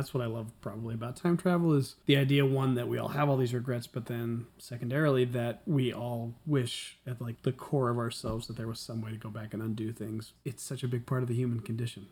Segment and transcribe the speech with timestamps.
[0.00, 3.08] That's what I love probably about time travel is the idea one that we all
[3.08, 7.90] have all these regrets, but then secondarily that we all wish at like the core
[7.90, 10.32] of ourselves that there was some way to go back and undo things.
[10.42, 12.06] It's such a big part of the human condition.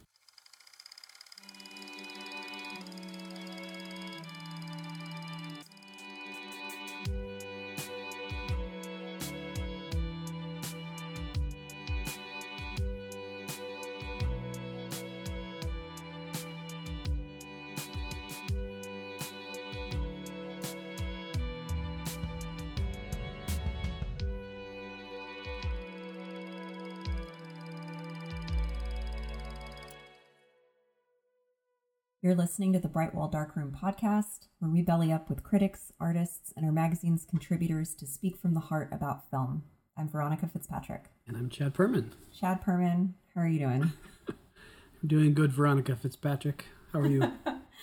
[32.58, 36.66] Listening to the Bright Wall/Dark Room podcast, where we belly up with critics, artists, and
[36.66, 39.62] our magazine's contributors to speak from the heart about film.
[39.96, 41.04] I'm Veronica Fitzpatrick.
[41.28, 42.10] And I'm Chad Perman.
[42.36, 43.92] Chad Perman, how are you doing?
[44.28, 46.64] I'm doing good, Veronica Fitzpatrick.
[46.92, 47.30] How are you?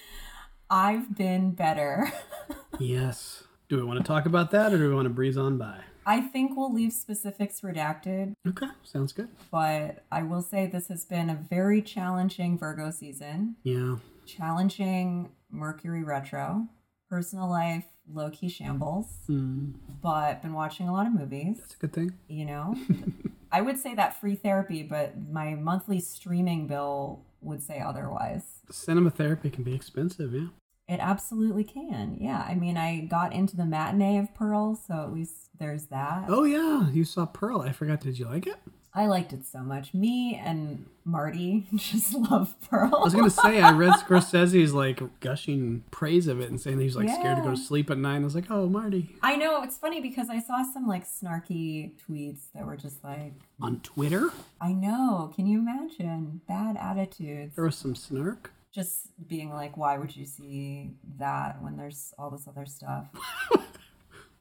[0.70, 2.12] I've been better.
[2.78, 3.46] yes.
[3.70, 5.80] Do we want to talk about that or do we want to breeze on by?
[6.06, 9.30] I think we'll leave specifics redacted, Okay, sounds good.
[9.50, 13.56] but I will say this has been a very challenging Virgo season.
[13.64, 13.96] Yeah.
[14.26, 16.68] Challenging Mercury retro,
[17.10, 21.58] personal life, low key shambles, Mm, but been watching a lot of movies.
[21.60, 22.14] that's a good thing.
[22.28, 22.76] you know
[23.52, 29.10] i would say that free therapy but my monthly streaming bill would say otherwise Cinema
[29.10, 30.48] therapy can be expensive, yeah.
[30.88, 35.12] it absolutely can yeah i mean i got into the matinee of pearl so at
[35.14, 37.62] least there's that Oh yeah, you saw Pearl.
[37.62, 38.02] I forgot.
[38.02, 38.58] Did you like it?
[38.96, 43.62] I liked it so much me and marty just love pearl I was gonna say
[43.62, 47.44] I read Scorsese's like gushing praise of it and saying that he's like scared to
[47.44, 48.16] go to sleep at night.
[48.16, 49.16] I was like, oh Marty.
[49.22, 53.34] I know it's funny because I saw some like snarky tweets that were just like,
[53.62, 57.56] On Twitter, I know, can you imagine bad attitudes?
[57.56, 58.52] there was some snark.
[58.74, 63.06] just being like, why would you see that when there's all this other stuff?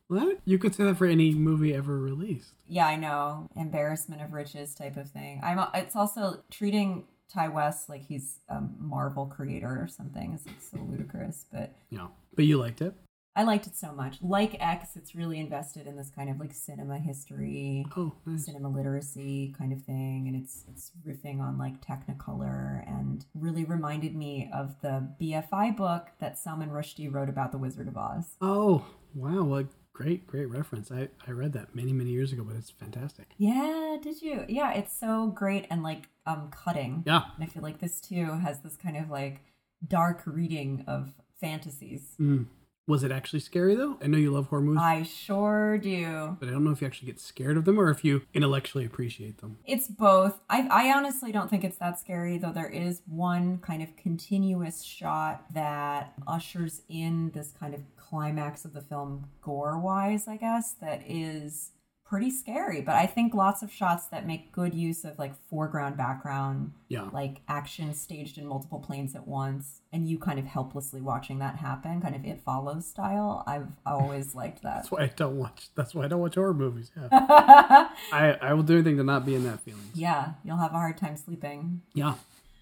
[0.09, 0.39] What?
[0.45, 2.53] You could say that for any movie ever released.
[2.69, 5.41] yeah, I know, embarrassment of riches type of thing.
[5.43, 5.59] I'm.
[5.75, 10.33] It's also treating Ti West like he's a Marvel creator or something.
[10.35, 12.95] It's like so ludicrous, but Yeah, but you liked it.
[13.37, 14.19] I liked it so much.
[14.23, 17.85] Like X, it's really invested in this kind of like cinema history.
[17.97, 18.45] Oh, nice.
[18.47, 24.15] cinema literacy kind of thing and it's it's riffing on like technicolor and really reminded
[24.15, 28.37] me of the BFI book that Salman Rushdie wrote about the Wizard of Oz.
[28.41, 28.85] Oh,
[29.15, 29.43] wow.
[29.43, 30.93] What great, great reference.
[30.93, 33.29] I, I read that many, many years ago, but it's fantastic.
[33.39, 34.45] Yeah, did you?
[34.49, 37.03] Yeah, it's so great and like um cutting.
[37.07, 37.23] Yeah.
[37.37, 39.41] And I feel like this too has this kind of like
[39.87, 42.17] dark reading of fantasies.
[42.21, 42.47] Mm.
[42.87, 43.97] Was it actually scary though?
[44.03, 46.37] I know you love horror movies, I sure do.
[46.39, 48.85] but I don't know if you actually get scared of them or if you intellectually
[48.85, 49.57] appreciate them.
[49.65, 50.41] It's both.
[50.51, 54.83] I, I honestly don't think it's that scary, though there is one kind of continuous
[54.83, 60.73] shot that ushers in this kind of climax of the film, gore wise, I guess,
[60.81, 61.71] that is
[62.15, 62.81] pretty scary.
[62.81, 67.09] But I think lots of shots that make good use of like foreground, background, Yeah.
[67.13, 71.57] like action staged in multiple planes at once, and you kind of helplessly watching that
[71.57, 73.43] happen, kind of it follows style.
[73.49, 74.77] I've always liked that.
[74.77, 75.71] That's why I don't watch.
[75.75, 76.93] That's why I don't watch horror movies.
[76.97, 77.09] Yeah,
[78.13, 79.89] I I will do anything to not be in that feeling.
[79.95, 81.83] yeah, you'll have a hard time sleeping.
[81.95, 82.15] Yeah,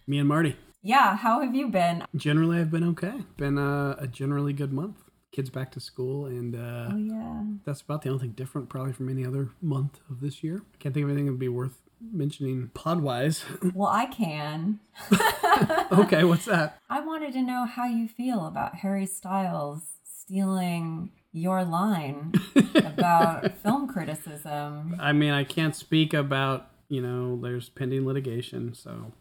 [0.06, 0.56] me and Marty.
[0.82, 2.04] Yeah, how have you been?
[2.16, 3.16] Generally, I've been okay.
[3.36, 4.96] Been uh, a generally good month.
[5.32, 7.42] Kids back to school, and uh, Oh yeah.
[7.64, 10.62] that's about the only thing different probably from any other month of this year.
[10.74, 11.78] I Can't think of anything that would be worth
[12.12, 13.44] mentioning pod wise.
[13.74, 14.80] Well, I can.
[15.92, 16.78] okay, what's that?
[16.90, 22.32] I wanted to know how you feel about Harry Styles stealing your line
[22.74, 24.96] about film criticism.
[25.00, 27.40] I mean, I can't speak about you know.
[27.40, 29.12] There's pending litigation, so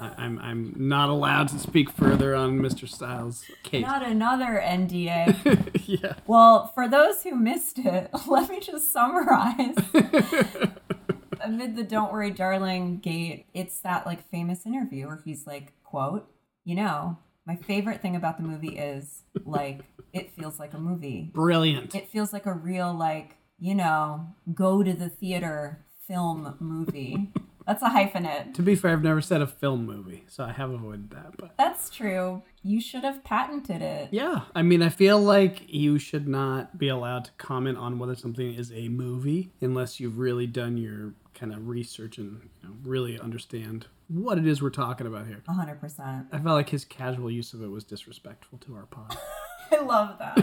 [0.00, 2.88] I, I'm I'm not allowed to speak further on Mr.
[2.88, 3.82] Styles' case.
[3.82, 5.70] Not another NDA.
[5.86, 6.14] yeah.
[6.26, 9.76] Well, for those who missed it, let me just summarize.
[11.40, 16.28] Amid the Don't Worry Darling gate, it's that like famous interview where he's like, quote,
[16.64, 19.80] you know, my favorite thing about the movie is like
[20.12, 21.30] it feels like a movie.
[21.32, 21.94] Brilliant.
[21.94, 27.32] it feels like a real like you know go to the theater film movie
[27.66, 30.70] that's a hyphenate To be fair, I've never said a film movie, so I have
[30.70, 31.36] avoided that.
[31.36, 35.98] But that's true you should have patented it yeah, I mean, I feel like you
[35.98, 40.46] should not be allowed to comment on whether something is a movie unless you've really
[40.46, 45.06] done your kind of research and you know, really understand what it is we're talking
[45.06, 45.42] about here.
[45.48, 49.16] 100% I felt like his casual use of it was disrespectful to our pod.
[49.72, 50.38] i love that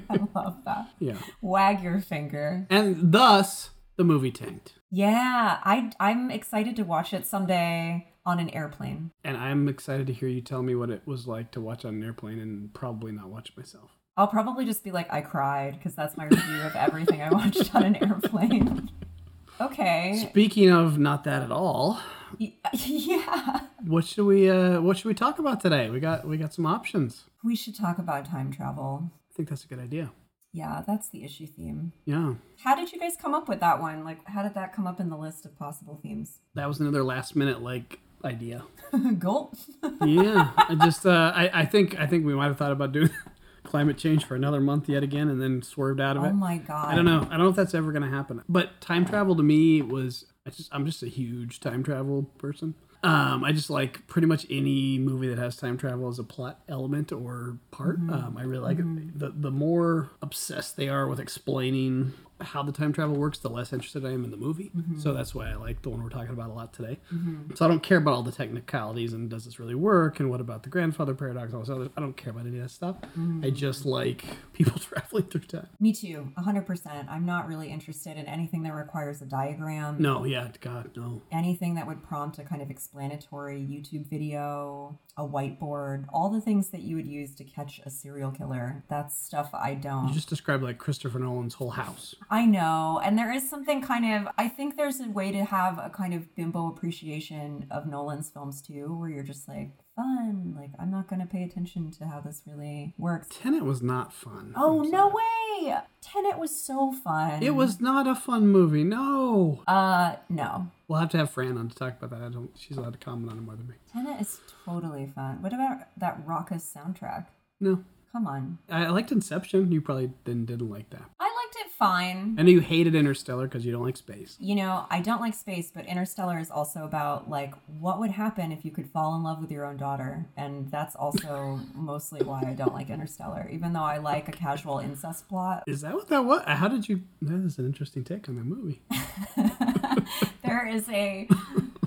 [0.10, 1.18] i love that yeah.
[1.42, 4.77] wag your finger And thus, the movie tanked.
[4.90, 9.10] Yeah i i'm excited to watch it someday on an airplane.
[9.24, 11.94] And I'm excited to hear you tell me what it was like to watch on
[11.94, 13.92] an airplane and probably not watch it myself.
[14.18, 17.74] I'll probably just be like, I cried because that's my review of everything I watched
[17.74, 18.90] on an airplane.
[19.62, 20.26] okay.
[20.28, 22.00] Speaking of not that at all,
[22.84, 23.60] Yeah.
[23.86, 25.88] what should we uh what should we talk about today?
[25.88, 27.24] We got we got some options.
[27.42, 29.10] We should talk about time travel.
[29.30, 30.10] I think that's a good idea.
[30.58, 31.92] Yeah, that's the issue theme.
[32.04, 32.34] Yeah.
[32.64, 34.02] How did you guys come up with that one?
[34.02, 36.40] Like, how did that come up in the list of possible themes?
[36.54, 38.64] That was another last minute like idea.
[39.18, 39.54] Gulp.
[40.04, 40.50] Yeah.
[40.56, 43.10] I just uh I, I think I think we might have thought about doing
[43.62, 46.28] climate change for another month yet again and then swerved out of it.
[46.28, 46.88] Oh my god.
[46.88, 47.20] I don't know.
[47.30, 48.42] I don't know if that's ever going to happen.
[48.48, 52.74] But time travel to me was I just I'm just a huge time travel person.
[53.02, 56.60] Um, I just like pretty much any movie that has time travel as a plot
[56.68, 57.98] element or part.
[57.98, 59.18] Um, I really like it.
[59.18, 63.72] The the more obsessed they are with explaining how the time travel works, the less
[63.72, 64.70] interested I am in the movie.
[64.76, 65.00] Mm-hmm.
[65.00, 66.98] So that's why I like the one we're talking about a lot today.
[67.12, 67.54] Mm-hmm.
[67.54, 70.40] So I don't care about all the technicalities and does this really work and what
[70.40, 71.90] about the grandfather paradox and all this other.
[71.96, 72.96] I don't care about any of that stuff.
[73.00, 73.44] Mm-hmm.
[73.44, 75.68] I just like people traveling through time.
[75.80, 77.08] Me too, 100%.
[77.08, 79.96] I'm not really interested in anything that requires a diagram.
[79.98, 81.22] No, yeah, God, no.
[81.32, 86.68] Anything that would prompt a kind of explanatory YouTube video, a whiteboard, all the things
[86.68, 88.84] that you would use to catch a serial killer.
[88.88, 90.08] That's stuff I don't.
[90.08, 92.14] You just described like Christopher Nolan's whole house.
[92.30, 93.00] I know.
[93.02, 96.14] And there is something kind of, I think there's a way to have a kind
[96.14, 100.54] of bimbo appreciation of Nolan's films too, where you're just like, fun.
[100.56, 103.28] Like, I'm not going to pay attention to how this really works.
[103.30, 104.52] Tenet was not fun.
[104.56, 105.74] Oh, no way.
[106.00, 107.42] Tenet was so fun.
[107.42, 108.84] It was not a fun movie.
[108.84, 109.62] No.
[109.66, 110.70] Uh, no.
[110.86, 112.24] We'll have to have Fran on to talk about that.
[112.24, 112.50] I don't.
[112.56, 113.74] She's allowed to comment on it more than me.
[113.92, 115.42] Tenet is totally fun.
[115.42, 117.26] What about that raucous soundtrack?
[117.60, 117.84] No.
[118.12, 118.58] Come on.
[118.70, 119.70] I, liked Inception.
[119.70, 121.02] You probably didn't didn't like that.
[121.20, 122.36] I liked it fine.
[122.38, 124.36] I know you hated Interstellar because you don't like space.
[124.40, 128.50] You know, I don't like space, but Interstellar is also about like what would happen
[128.50, 132.42] if you could fall in love with your own daughter, and that's also mostly why
[132.46, 133.48] I don't like Interstellar.
[133.52, 136.42] Even though I like a casual incest plot, Is that what that was?
[136.46, 137.02] How did you?
[137.20, 138.80] That is an interesting take on that movie.
[140.42, 141.28] there is a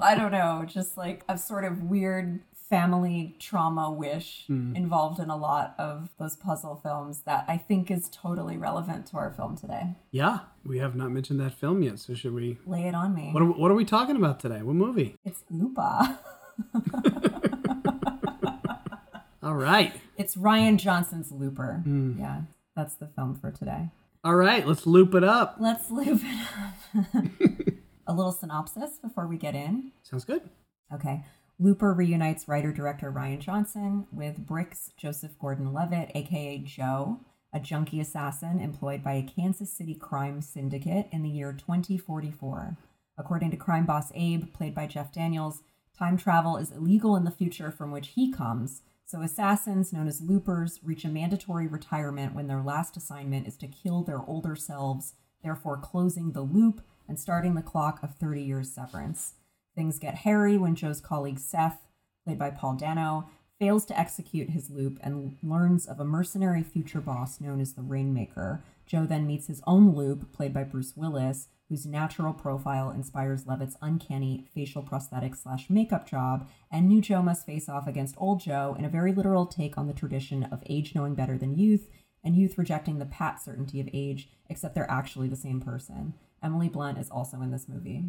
[0.02, 2.40] I don't know, just like a sort of weird
[2.72, 4.74] family trauma wish mm.
[4.76, 9.18] involved in a lot of those puzzle films that I think is totally relevant to
[9.18, 9.98] our film today.
[10.10, 12.00] Yeah, we have not mentioned that film yet.
[12.00, 12.58] So should we?
[12.66, 13.32] Lay it on me.
[13.34, 14.62] What are, what are we talking about today?
[14.62, 15.18] What movie?
[15.26, 16.18] It's Lupa.
[19.44, 19.94] All right.
[20.18, 21.84] It's Rian Johnson's Looper.
[21.86, 22.20] Mm.
[22.20, 22.44] Yeah,
[22.74, 23.90] that's the film for today.
[24.24, 24.66] All right.
[24.66, 25.58] Let's loop it up.
[25.60, 27.16] Let's loop it up.
[28.08, 29.92] a little synopsis before we get in.
[30.04, 30.44] Sounds good.
[30.94, 31.26] Okay.
[31.62, 37.20] Looper reunites writer director Rian Johnson with Brick's Joseph Gordon Levitt, aka Joe,
[37.54, 42.78] a junkie assassin employed by a Kansas City crime syndicate in the year 2044.
[43.16, 45.62] According to crime boss Abe, played by Jeff Daniels,
[45.96, 50.20] time travel is illegal in the future from which he comes, so assassins known as
[50.20, 55.14] loopers reach a mandatory retirement when their last assignment is to kill their older selves,
[55.44, 59.36] therefore closing the loop and starting the clock of 30 years severance.
[59.76, 61.88] Things get hairy when Joe's colleague Seth,
[62.26, 63.30] played by Paul Dano,
[63.60, 67.82] fails to execute his loop and learns of a mercenary future boss known as the
[67.82, 68.64] Rainmaker.
[68.88, 73.78] Joe then meets his own loop, played by Bruce Willis, whose natural profile inspires Levitt's
[73.82, 78.76] uncanny facial prosthetic slash makeup job, and new Joe must face off against old Joe
[78.78, 81.88] in a very literal take on the tradition of age knowing better than youth,
[82.24, 86.14] and youth rejecting the pat certainty of age, except they're actually the same person.
[86.44, 88.06] Emily Blunt is also in this movie.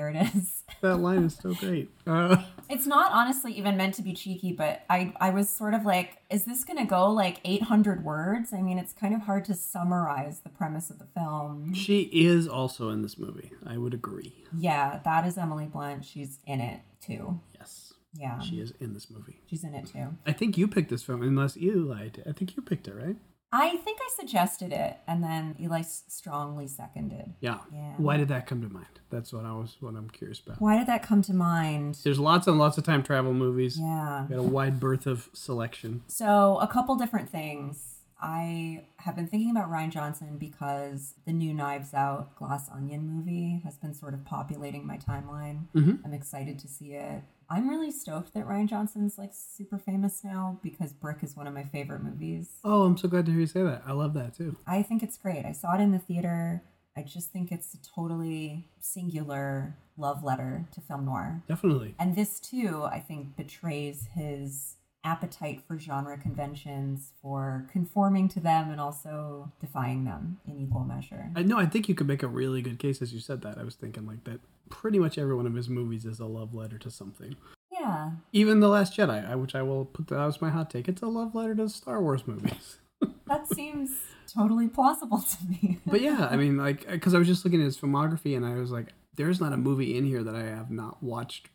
[0.00, 0.56] There it is.
[0.80, 1.90] That line is so great.
[2.06, 5.84] Uh, It's not honestly even meant to be cheeky, but I I was sort of
[5.84, 8.54] like, is this gonna go like 800 words?
[8.54, 11.74] I mean, it's kind of hard to summarize the premise of the film.
[11.74, 13.50] she is also in this movie.
[13.66, 14.32] I would agree.
[14.56, 16.02] Yeah, that is Emily Blunt.
[16.06, 17.40] She's in it too.
[17.58, 19.40] Yes, Yeah, she is in this movie.
[19.50, 20.16] she's in it too.
[20.24, 22.26] I think you picked this film, unless Eli did.
[22.26, 23.16] I think you picked it, right?
[23.52, 27.34] I think I suggested it, and then Eli strongly seconded.
[27.40, 27.58] Yeah.
[27.72, 27.94] Yeah.
[27.96, 29.00] Why did that come to mind?
[29.10, 29.76] That's what I was.
[29.80, 30.60] What I'm curious about.
[30.60, 31.98] Why did that come to mind?
[32.04, 33.76] There's lots and lots of time travel movies.
[33.78, 34.26] Yeah.
[34.28, 36.02] Got a wide berth of selection.
[36.06, 37.96] So, a couple different things.
[38.22, 43.62] I have been thinking about Rian Johnson because the new Knives Out Glass Onion movie
[43.64, 45.64] has been sort of populating my timeline.
[45.74, 46.04] Mm-hmm.
[46.04, 47.22] I'm excited to see it.
[47.50, 51.54] I'm really stoked that Rian Johnson's like super famous now because Brick is one of
[51.54, 52.48] my favorite movies.
[52.62, 53.82] Oh, I'm so glad to hear you say that.
[53.84, 54.56] I love that too.
[54.68, 55.44] I think it's great.
[55.44, 56.62] I saw it in the theater.
[56.96, 61.42] I just think it's a totally singular love letter to film noir.
[61.48, 61.96] Definitely.
[61.98, 68.70] And this too, I think, betrays his appetite for genre conventions, for conforming to them
[68.70, 71.30] and also defying them in equal measure.
[71.34, 71.58] I know.
[71.58, 73.58] I think you could make a really good case as you said that.
[73.58, 74.40] I was thinking like that.
[74.68, 77.34] Pretty much every one of his movies is a love letter to something.
[77.72, 78.10] Yeah.
[78.32, 80.88] Even the Last Jedi, I- which I will put that was my hot take.
[80.88, 82.78] It's a love letter to Star Wars movies.
[83.26, 83.92] That seems
[84.26, 85.78] totally plausible to me.
[85.86, 88.54] But yeah, I mean, like, because I was just looking at his filmography and I
[88.56, 91.48] was like, there's not a movie in here that I have not watched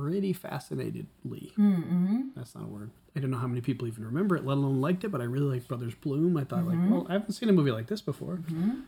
[0.00, 1.52] pretty fascinatedly.
[1.58, 2.20] mm-hmm.
[2.36, 2.90] That's not a word.
[3.16, 5.24] I don't know how many people even remember it, let alone liked it, but I
[5.24, 6.36] really liked Brothers Bloom.
[6.36, 8.40] I thought, like, well, I haven't seen a movie like this before.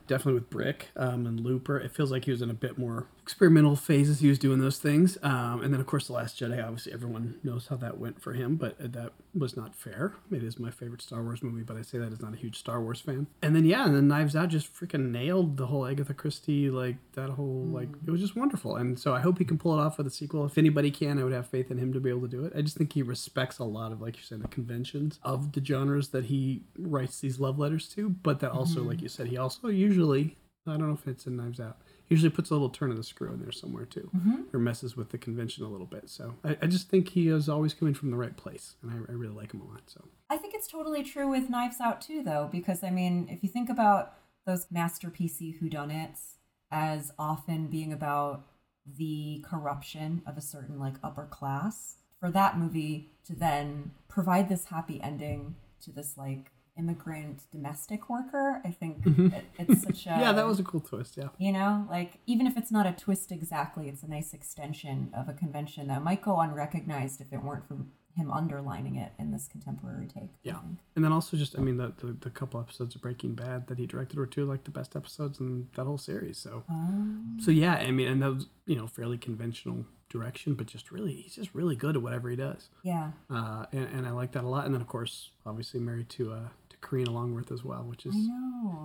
[0.06, 1.78] Definitely with Brick um, and Looper.
[1.78, 4.20] It feels like he was in a bit more experimental phases.
[4.20, 5.18] He was doing those things.
[5.22, 6.62] Um, and then, of course, The Last Jedi.
[6.62, 10.14] Obviously, everyone knows how that went for him, but that was not fair.
[10.30, 12.58] It is my favorite Star Wars movie, but I say that as not a huge
[12.58, 13.26] Star Wars fan.
[13.42, 16.96] And then, yeah, and then Knives Out just freaking nailed the whole Agatha Christie, like,
[17.14, 18.76] that whole, like, it was just wonderful.
[18.76, 20.44] And so I hope he can pull it off with a sequel.
[20.44, 22.52] If anybody can, I would have faith in him to be able to do it.
[22.56, 25.64] I just think he respects a lot of, like you said, the conventions of the
[25.64, 28.88] genres that he writes these love letters to, but that also, mm-hmm.
[28.88, 31.78] like you said, he also usually, I don't know if it's in Knives Out,
[32.08, 34.42] usually puts a little turn of the screw in there somewhere too, mm-hmm.
[34.52, 36.10] or messes with the convention a little bit.
[36.10, 39.12] So I, I just think he is always coming from the right place, and I,
[39.12, 39.82] I really like him a lot.
[39.86, 43.42] So I think it's totally true with Knives Out too, though, because I mean, if
[43.42, 44.14] you think about
[44.46, 46.36] those masterpiecey whodunits
[46.70, 48.46] as often being about
[48.84, 54.66] the corruption of a certain like upper class, for that movie to then provide this
[54.66, 60.20] happy ending to this like immigrant domestic worker, I think it, it's such a Mm-hmm.
[60.20, 61.16] yeah, that was a cool twist.
[61.16, 61.28] Yeah.
[61.36, 65.28] you know, like even if it's not a twist exactly, it's a nice extension of
[65.28, 67.76] a convention that might go unrecognized if it weren't for
[68.14, 70.30] him underlining it in this contemporary take.
[70.42, 70.58] Yeah,
[70.94, 73.78] and then also just I mean the, the the couple episodes of Breaking Bad that
[73.78, 76.38] he directed were two like the best episodes in that whole series.
[76.38, 80.90] So Um, so yeah, I mean, and those you know fairly conventional direction, but just
[80.92, 84.32] really he's just really good at whatever he does, yeah, uh, and, and I like
[84.32, 84.64] that a lot.
[84.66, 88.14] And then of course, obviously married to uh to Karina Longworth as well, which is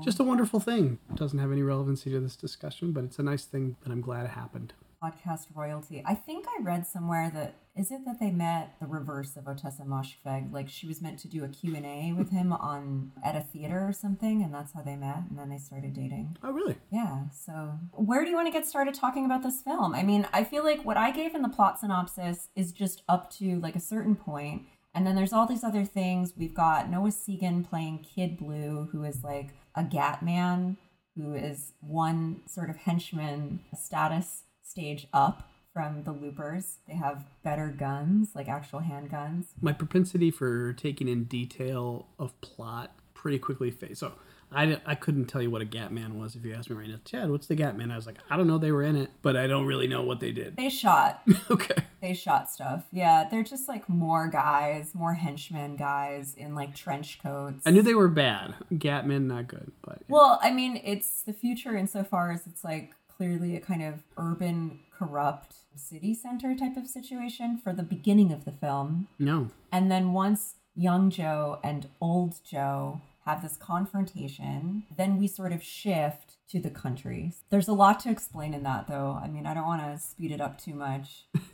[0.03, 0.97] just a wonderful thing.
[1.15, 4.25] Doesn't have any relevancy to this discussion, but it's a nice thing that I'm glad
[4.25, 4.73] it happened.
[5.03, 6.03] Podcast royalty.
[6.05, 9.85] I think I read somewhere that is it that they met the reverse of Ottessa
[9.85, 10.51] Moshfegh?
[10.51, 13.93] Like she was meant to do a Q&A with him on at a theater or
[13.93, 16.37] something and that's how they met and then they started dating.
[16.43, 16.77] Oh really?
[16.91, 19.93] Yeah, so where do you want to get started talking about this film?
[19.93, 23.29] I mean, I feel like what I gave in the plot synopsis is just up
[23.33, 24.63] to like a certain point,
[24.95, 26.33] and then there's all these other things.
[26.35, 30.77] We've got Noah Segan playing Kid Blue, who is like a Gat Man,
[31.15, 36.77] who is one sort of henchman status stage up from the Loopers.
[36.87, 39.45] They have better guns, like actual handguns.
[39.61, 43.99] my propensity for taking in detail of plot pretty quickly fades.
[43.99, 44.13] So
[44.51, 46.87] I, I couldn't tell you what a Gat Man was if you asked me right
[46.87, 46.95] now.
[47.03, 47.91] Chad, what's the Gat Man?
[47.91, 48.57] I was like, I don't know.
[48.57, 50.55] They were in it, but I don't really know what they did.
[50.55, 51.21] They shot
[51.51, 51.83] okay.
[52.01, 52.85] They shot stuff.
[52.91, 57.63] Yeah, they're just like more guys, more henchmen guys in like trench coats.
[57.65, 58.55] I knew they were bad.
[58.73, 63.55] Gatman, not good, but Well, I mean, it's the future insofar as it's like clearly
[63.55, 68.51] a kind of urban, corrupt city center type of situation for the beginning of the
[68.51, 69.07] film.
[69.19, 69.49] no.
[69.71, 75.61] And then once young Joe and old Joe have this confrontation, then we sort of
[75.61, 77.33] shift to the country.
[77.49, 79.19] There's a lot to explain in that, though.
[79.21, 81.25] I mean, I don't want to speed it up too much.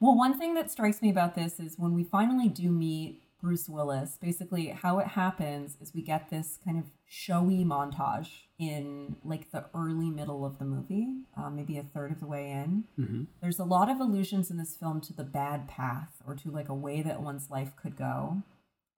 [0.00, 3.68] well, one thing that strikes me about this is when we finally do meet Bruce
[3.68, 9.50] Willis, basically how it happens is we get this kind of showy montage in like
[9.50, 12.84] the early middle of the movie, uh, maybe a third of the way in.
[12.94, 16.50] hmm There's a lot of allusions in this film to the bad path or to
[16.50, 18.42] like a way that one's life could go.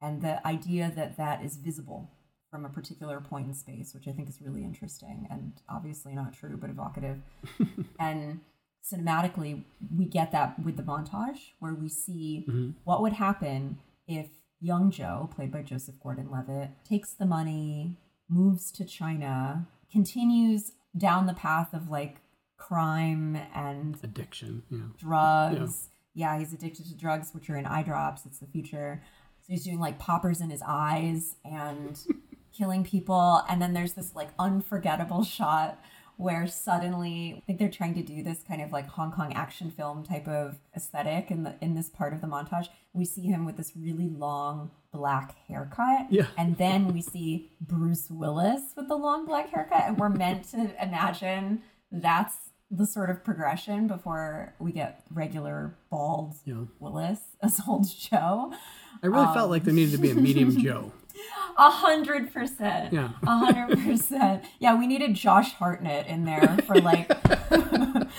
[0.03, 2.11] And the idea that that is visible
[2.51, 6.35] from a particular point in space, which I think is really interesting and obviously not
[6.35, 7.23] true, but evocative.
[7.99, 8.41] and
[8.85, 9.65] cinematically,
[9.97, 12.45] we get that with the montage where we see
[12.85, 14.27] what would happen if
[14.61, 21.27] young Joe, played by Joseph Gordon Levitt, takes the money, moves to China, continues down
[21.27, 22.19] the path of like
[22.57, 24.63] crime and Addiction.
[24.71, 24.79] Yeah.
[24.99, 25.89] drugs.
[26.15, 26.39] Yeah.
[26.39, 28.25] he's addicted to drugs, which are in eye drops.
[28.27, 29.03] It's the future.
[29.41, 32.01] So he's doing like poppers in his eyes and
[32.57, 33.43] killing people.
[33.49, 35.79] And then there's this like unforgettable shot
[36.16, 39.71] where suddenly I think they're trying to do this kind of like Hong Kong action
[39.71, 42.68] film type of aesthetic in the in this part of the montage.
[42.92, 46.06] We see him with this really long black haircut.
[46.11, 46.26] Yeah.
[46.38, 49.83] And then we see Bruce Willis with the long black haircut.
[49.87, 52.37] And we're meant to imagine that's
[52.71, 56.64] the sort of progression before we get regular bald Yeah.
[56.80, 58.52] Willis as old Joe.
[59.02, 60.92] I really felt like there needed to be a medium Joe.
[61.56, 62.92] A hundred percent.
[62.92, 63.11] Yeah.
[63.23, 64.44] A hundred percent.
[64.59, 67.11] Yeah, we needed Josh Hartnett in there for like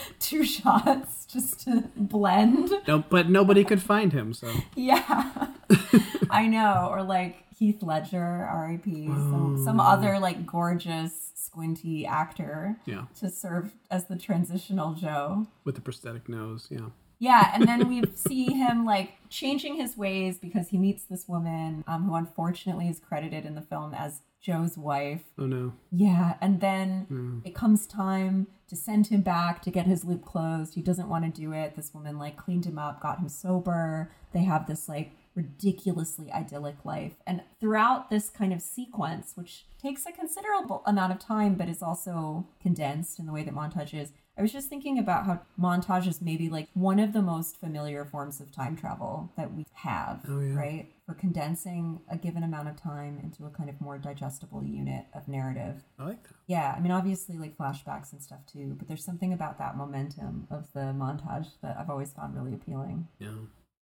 [0.20, 2.72] two shots just to blend.
[2.88, 5.48] No, but nobody could find him, so Yeah.
[6.30, 6.88] I know.
[6.90, 9.08] Or like Heath Ledger, R.I.P.
[9.08, 9.84] Some, some oh.
[9.84, 15.48] other like gorgeous, squinty actor yeah, to serve as the transitional Joe.
[15.64, 16.68] with the prosthetic nose.
[16.70, 16.90] Yeah.
[17.20, 21.84] Yeah, and then we see him like changing his ways because he meets this woman
[21.88, 25.24] um, who unfortunately is credited in the film as Joe's wife.
[25.40, 25.74] Oh no.
[25.92, 27.46] Yeah, and then Mm.
[27.46, 30.74] it comes time to send him back to get his loop closed.
[30.76, 31.76] He doesn't want to do it.
[31.76, 34.12] This woman like cleaned him up, got him sober.
[34.34, 37.14] They have this like ridiculously idyllic life.
[37.28, 41.82] And throughout this kind of sequence, which takes a considerable amount of time but is
[41.84, 46.08] also condensed in the way that montage is, I was just thinking about how montage
[46.08, 50.26] is maybe like one of the most familiar forms of time travel that we have,
[50.28, 50.54] Oh, yeah.
[50.56, 50.92] right?
[51.06, 55.30] For condensing a given amount of time into a kind of more digestible unit of
[55.30, 55.84] narrative.
[55.98, 56.34] I like that.
[56.48, 60.48] Yeah, I mean, obviously, like flashbacks and stuff too, but there's something about that momentum
[60.52, 63.08] of the montage that I've always found really appealing.
[63.20, 63.30] Yeah.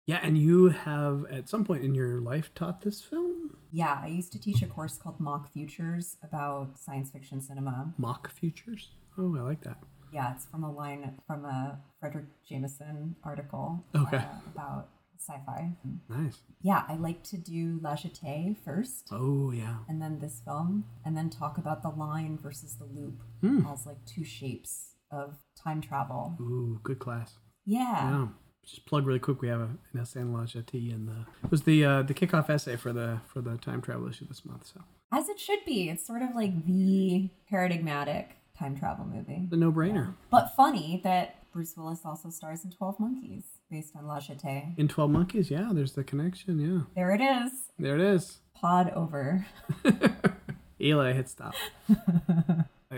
[0.07, 3.57] Yeah, and you have at some point in your life taught this film?
[3.71, 7.93] Yeah, I used to teach a course called Mock Futures about science fiction cinema.
[7.97, 8.91] Mock Futures?
[9.17, 9.77] Oh, I like that.
[10.13, 14.15] Yeah, it's from a line from a Fredric Jameson article Okay.
[14.17, 14.23] uh,
[14.55, 14.87] about
[15.19, 15.73] sci-fi.
[16.07, 16.37] Nice.
[16.61, 19.79] Yeah, I like to do La Jetée first, Oh, yeah.
[19.89, 23.65] and then this film, and then talk about the line versus the loop Hmm.
[23.67, 26.37] as like two shapes of time travel.
[26.39, 27.37] Ooh, good class.
[27.65, 27.81] Yeah.
[28.09, 28.27] Yeah.
[28.67, 29.41] Just plug really quick.
[29.41, 32.49] We have a, an essay on Jetée, and the it was the uh, the kickoff
[32.49, 34.65] essay for the for the time travel issue this month.
[34.73, 34.81] So
[35.11, 35.89] As it should be.
[35.89, 39.47] It's sort of like the paradigmatic time travel movie.
[39.49, 40.13] the no brainer.
[40.29, 44.77] But funny that Bruce Willis also stars in 12 Monkeys based on La Jetée.
[44.77, 46.59] In Twelve Monkeys, yeah, there's the connection.
[46.59, 47.51] Yeah, There it is.
[47.79, 48.39] there it is.
[48.53, 49.45] Pod over.
[50.81, 51.55] Eli hit stop.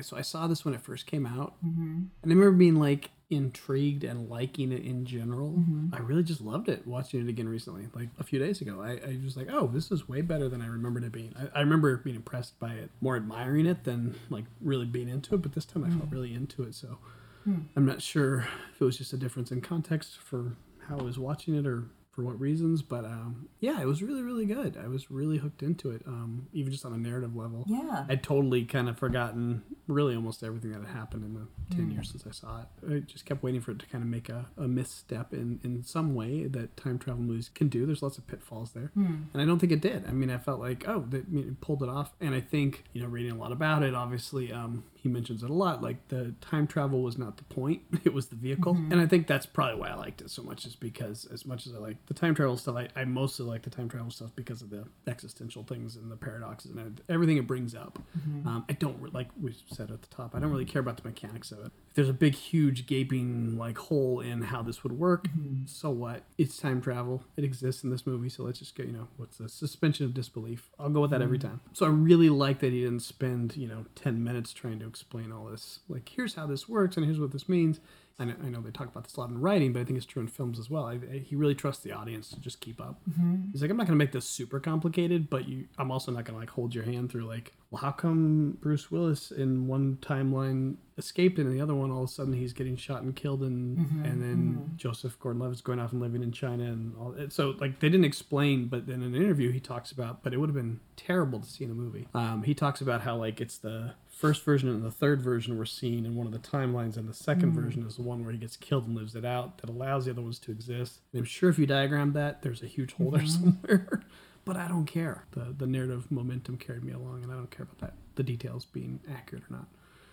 [0.01, 4.03] So I saw this when it first came out, and I remember being like intrigued
[4.03, 5.51] and liking it in general.
[5.51, 5.93] Mm-hmm.
[5.93, 8.81] I really just loved it watching it again recently, like a few days ago.
[8.81, 11.33] I, I was like, oh, this is way better than I remembered it being.
[11.37, 15.35] I, I remember being impressed by it, more admiring it than like really being into
[15.35, 15.41] it.
[15.41, 16.15] But this time I felt mm-hmm.
[16.15, 16.73] really into it.
[16.73, 16.97] So
[17.43, 17.59] hmm.
[17.75, 20.55] I'm not sure if it was just a difference in context for
[20.87, 24.21] how I was watching it or for what reasons, but um, yeah, it was really,
[24.21, 24.77] really good.
[24.81, 27.65] I was really hooked into it, um, even just on a narrative level.
[27.67, 28.05] Yeah.
[28.09, 32.09] I'd totally kind of forgotten really almost everything that had happened in the 10 years
[32.09, 32.67] since I saw it.
[32.95, 35.83] I just kept waiting for it to kind of make a, a misstep in, in
[35.83, 37.85] some way that time travel movies can do.
[37.85, 38.91] There's lots of pitfalls there.
[39.33, 40.05] And I don't think it did.
[40.07, 42.11] I mean, I felt like, oh, that I mean, it pulled it off.
[42.19, 45.49] And I think, you know, reading a lot about it, obviously, um, he mentions it
[45.49, 45.81] a lot.
[45.81, 48.75] Like the time travel was not the point, it was the vehicle.
[48.75, 48.91] Mm-hmm.
[48.91, 51.65] And I think that's probably why I liked it so much, is because as much
[51.65, 54.31] as I like the time travel stuff, I, I mostly like the time travel stuff
[54.35, 57.99] because of the existential things and the paradoxes and everything it brings up.
[58.17, 58.47] Mm-hmm.
[58.47, 61.07] Um, I don't, like we said at the top, I don't really care about the
[61.07, 61.71] mechanics of it.
[61.89, 65.65] If there's a big, huge, gaping like hole in how this would work, mm-hmm.
[65.65, 66.23] so what?
[66.37, 67.23] It's time travel.
[67.37, 70.13] It exists in this movie, so let's just get, you know, what's the suspension of
[70.13, 70.69] disbelief?
[70.77, 71.61] I'll go with that every time.
[71.73, 75.31] So I really like that he didn't spend, you know, 10 minutes trying to explain
[75.31, 75.79] all this.
[75.87, 77.79] Like, here's how this works and here's what this means.
[78.19, 80.05] And I know they talk about this a lot in writing, but I think it's
[80.05, 80.83] true in films as well.
[80.83, 82.99] I, I, he really trusts the audience to just keep up.
[83.09, 83.51] Mm-hmm.
[83.53, 86.25] He's like, I'm not going to make this super complicated, but you, I'm also not
[86.25, 89.99] going to like hold your hand through like, well, how come Bruce Willis in one
[90.01, 93.15] timeline escaped and in the other one all of a sudden he's getting shot and
[93.15, 94.05] killed and mm-hmm.
[94.05, 94.75] and then mm-hmm.
[94.75, 98.05] Joseph Gordon-Levitt's going off and living in China and all it, so like they didn't
[98.05, 101.39] explain but then in an interview he talks about but it would have been terrible
[101.39, 104.67] to see in a movie um, he talks about how like it's the first version
[104.67, 107.61] and the third version were seen in one of the timelines and the second hmm.
[107.61, 110.11] version is the one where he gets killed and lives it out that allows the
[110.11, 113.11] other ones to exist and I'm sure if you diagram that there's a huge hole
[113.11, 113.43] there mm-hmm.
[113.43, 114.03] somewhere
[114.43, 117.63] but I don't care the the narrative momentum carried me along and I don't care
[117.63, 119.67] about that the details being accurate or not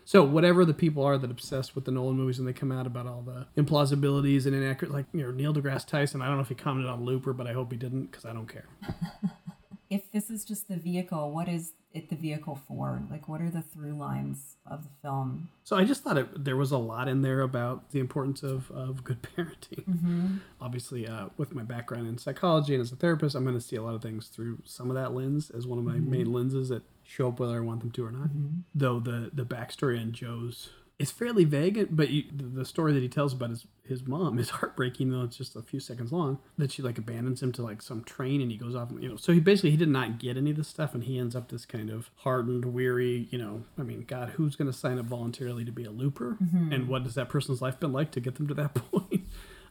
[0.04, 2.86] so whatever the people are that obsessed with the Nolan movies and they come out
[2.86, 6.22] about all the implausibilities and inaccurate, like you know Neil deGrasse Tyson.
[6.22, 8.32] I don't know if he commented on Looper, but I hope he didn't because I
[8.32, 8.68] don't care.
[9.88, 13.02] If this is just the vehicle, what is it the vehicle for?
[13.10, 15.48] Like, what are the through lines of the film?
[15.64, 18.70] So I just thought it, there was a lot in there about the importance of,
[18.70, 19.84] of good parenting.
[19.84, 20.36] Mm-hmm.
[20.60, 23.76] Obviously, uh, with my background in psychology and as a therapist, I'm going to see
[23.76, 26.10] a lot of things through some of that lens as one of my mm-hmm.
[26.10, 28.28] main lenses that show up whether I want them to or not.
[28.28, 28.60] Mm-hmm.
[28.74, 33.08] Though the the backstory on Joe's is fairly vague, but you, the story that he
[33.08, 35.10] tells about his his mom is heartbreaking.
[35.10, 38.02] Though it's just a few seconds long, that she like abandons him to like some
[38.02, 38.90] train and he goes off.
[38.90, 41.04] And, you know, so he basically he did not get any of this stuff, and
[41.04, 43.28] he ends up this kind of hardened, weary.
[43.30, 46.36] You know, I mean, God, who's going to sign up voluntarily to be a looper?
[46.42, 46.72] Mm-hmm.
[46.72, 49.26] And what has that person's life been like to get them to that point?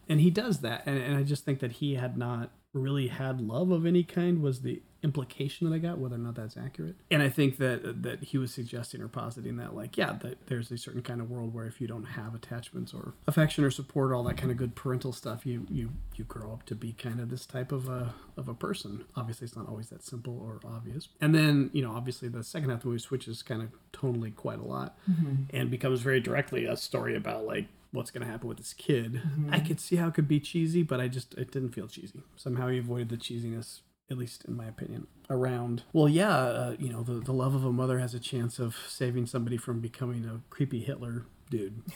[0.08, 3.42] and he does that and, and i just think that he had not really had
[3.42, 6.96] love of any kind was the implication that i got whether or not that's accurate.
[7.12, 10.72] And i think that that he was suggesting or positing that like yeah that there's
[10.72, 14.12] a certain kind of world where if you don't have attachments or affection or support
[14.12, 17.20] all that kind of good parental stuff you you you grow up to be kind
[17.20, 19.06] of this type of a of a person.
[19.16, 21.08] Obviously it's not always that simple or obvious.
[21.22, 24.36] And then you know obviously the second half of the movie switches kind of tonally
[24.36, 25.44] quite a lot mm-hmm.
[25.52, 29.22] and becomes very directly a story about like what's going to happen with this kid.
[29.50, 32.22] I could see how it could be cheesy, but I just it didn't feel cheesy.
[32.36, 33.82] Somehow he avoided the cheesiness,
[34.12, 35.08] at least in my opinion.
[35.30, 38.60] Around well, yeah, uh, you know, the the love of a mother has a chance
[38.60, 41.82] of saving somebody from becoming a creepy Hitler dude.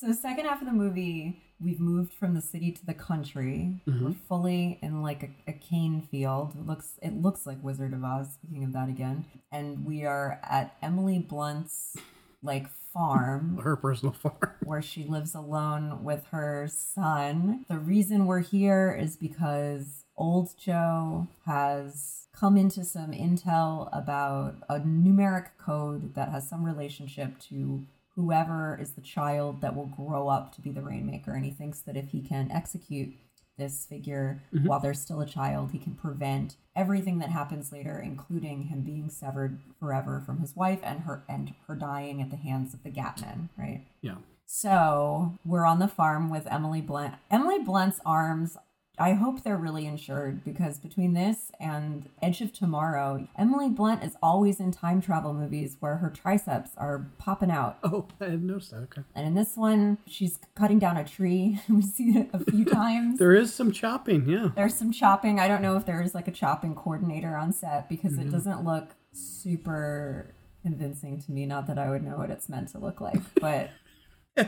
[0.00, 3.82] So the second half of the movie, we've moved from the city to the country.
[3.86, 6.54] We're fully in like a, a cane field.
[6.58, 8.32] It looks it looks like Wizard of Oz.
[8.32, 11.98] Speaking of that again, and we are at Emily Blunt's
[12.42, 14.54] like farm Her personal farm.
[14.64, 17.64] where she lives alone with her son.
[17.68, 24.80] The reason we're here is because old Joe has come into some intel about a
[24.80, 27.84] numeric code that has some relationship to
[28.16, 31.80] whoever is the child that will grow up to be the rainmaker and he thinks
[31.80, 33.14] that if he can execute
[33.60, 34.66] this figure mm-hmm.
[34.66, 39.08] while they're still a child he can prevent everything that happens later including him being
[39.08, 42.90] severed forever from his wife and her and her dying at the hands of the
[42.90, 44.16] Gatmen right Yeah.
[44.46, 47.14] so we're on the farm with Emily Blunt.
[47.30, 48.56] Emily Blunt's arms,
[48.98, 54.14] I hope they're really insured because between this and Edge of Tomorrow, Emily Blunt is
[54.22, 57.78] always in time travel movies where her triceps are popping out.
[57.82, 58.82] Oh, I didn't notice that.
[58.82, 59.02] Okay.
[59.14, 61.60] And in this one, she's cutting down a tree.
[61.70, 63.18] we see it a few times.
[63.18, 64.28] There is some chopping.
[64.28, 64.48] Yeah.
[64.54, 65.40] There's some chopping.
[65.40, 68.28] I don't know if there's like a chopping coordinator on set because Mm-hmm.
[68.28, 71.46] it doesn't look super convincing to me.
[71.46, 73.70] Not that I would know what it's meant to look like, but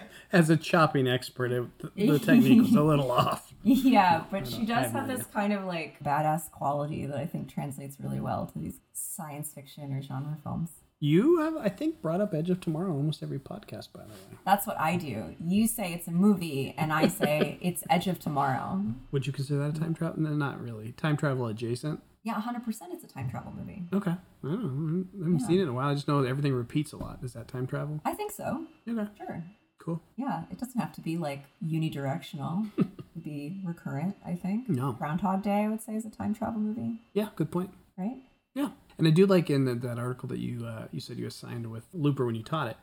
[0.32, 3.52] As a chopping expert, it, the, the technique was a little off.
[3.62, 7.98] Yeah, but she does have this kind of like badass quality that I think translates
[8.00, 10.70] really well to these science fiction or genre films.
[11.04, 14.38] You have, I think, brought up Edge of Tomorrow almost every podcast, by the way.
[14.46, 15.34] That's what I do.
[15.44, 18.84] You say it's a movie, and I say it's Edge of Tomorrow.
[19.10, 20.20] Would you consider that a time travel?
[20.20, 20.92] No, not really.
[20.92, 22.00] Time travel adjacent.
[22.22, 23.82] Yeah, 100% it's a time travel movie.
[23.92, 24.12] Okay.
[24.12, 25.04] I don't know.
[25.20, 25.88] I haven't seen it in a while.
[25.88, 27.18] I just know that everything repeats a lot.
[27.24, 28.00] Is that time travel?
[28.04, 28.64] I think so.
[28.88, 29.08] Okay.
[29.18, 29.42] Sure.
[29.82, 30.00] Cool.
[30.16, 32.70] Yeah, it doesn't have to be like unidirectional.
[33.22, 34.68] be recurrent, I think.
[34.68, 34.92] No.
[34.92, 37.28] Groundhog Day, I would say, is a time travel movie, Yeah.
[37.36, 37.70] Good point.
[37.96, 38.16] right?
[38.54, 38.68] Yeah.
[38.98, 41.68] And I do like in the, that article that you uh, you said you assigned
[41.68, 42.76] with Looper when you taught it,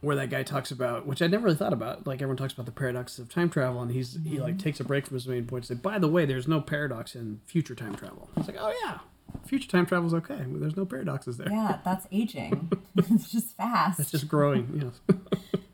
[0.00, 2.06] where that guy talks about, which I never really thought about.
[2.06, 4.84] Like everyone talks about the paradoxes of time travel, and he's he like takes a
[4.84, 7.74] break from his main point and say, by the way, there's no paradox in future
[7.74, 8.30] time travel.
[8.36, 8.98] It's like, oh yeah,
[9.44, 10.44] future time travel is okay.
[10.46, 11.50] There's no paradoxes there.
[11.50, 12.70] Yeah, that's aging.
[12.96, 13.98] it's just fast.
[13.98, 14.80] It's just growing.
[15.10, 15.18] Yes.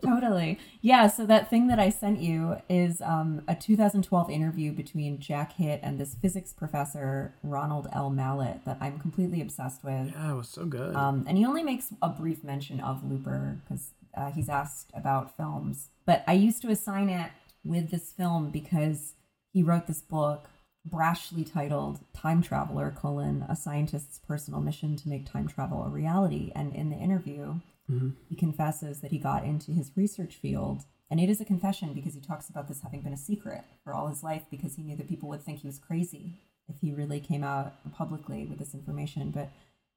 [0.05, 0.59] Totally.
[0.81, 5.53] Yeah, so that thing that I sent you is um, a 2012 interview between Jack
[5.53, 8.11] Hitt and this physics professor, Ronald L.
[8.11, 10.11] Mallett, that I'm completely obsessed with.
[10.11, 10.97] yeah, it was so good.
[10.97, 15.37] Um, and he only makes a brief mention of Looper because uh, he's asked about
[15.37, 15.88] films.
[16.05, 17.31] But I used to assign it
[17.65, 19.15] with this film because
[19.53, 20.49] he wrote this book
[20.88, 26.51] brashly titled time traveler colon a scientist's personal mission to make time travel a reality
[26.57, 27.55] and in the interview
[27.90, 28.11] Mm-hmm.
[28.29, 32.14] he confesses that he got into his research field and it is a confession because
[32.14, 34.97] he talks about this having been a secret for all his life because he knew
[34.97, 38.73] that people would think he was crazy if he really came out publicly with this
[38.73, 39.31] information.
[39.31, 39.51] But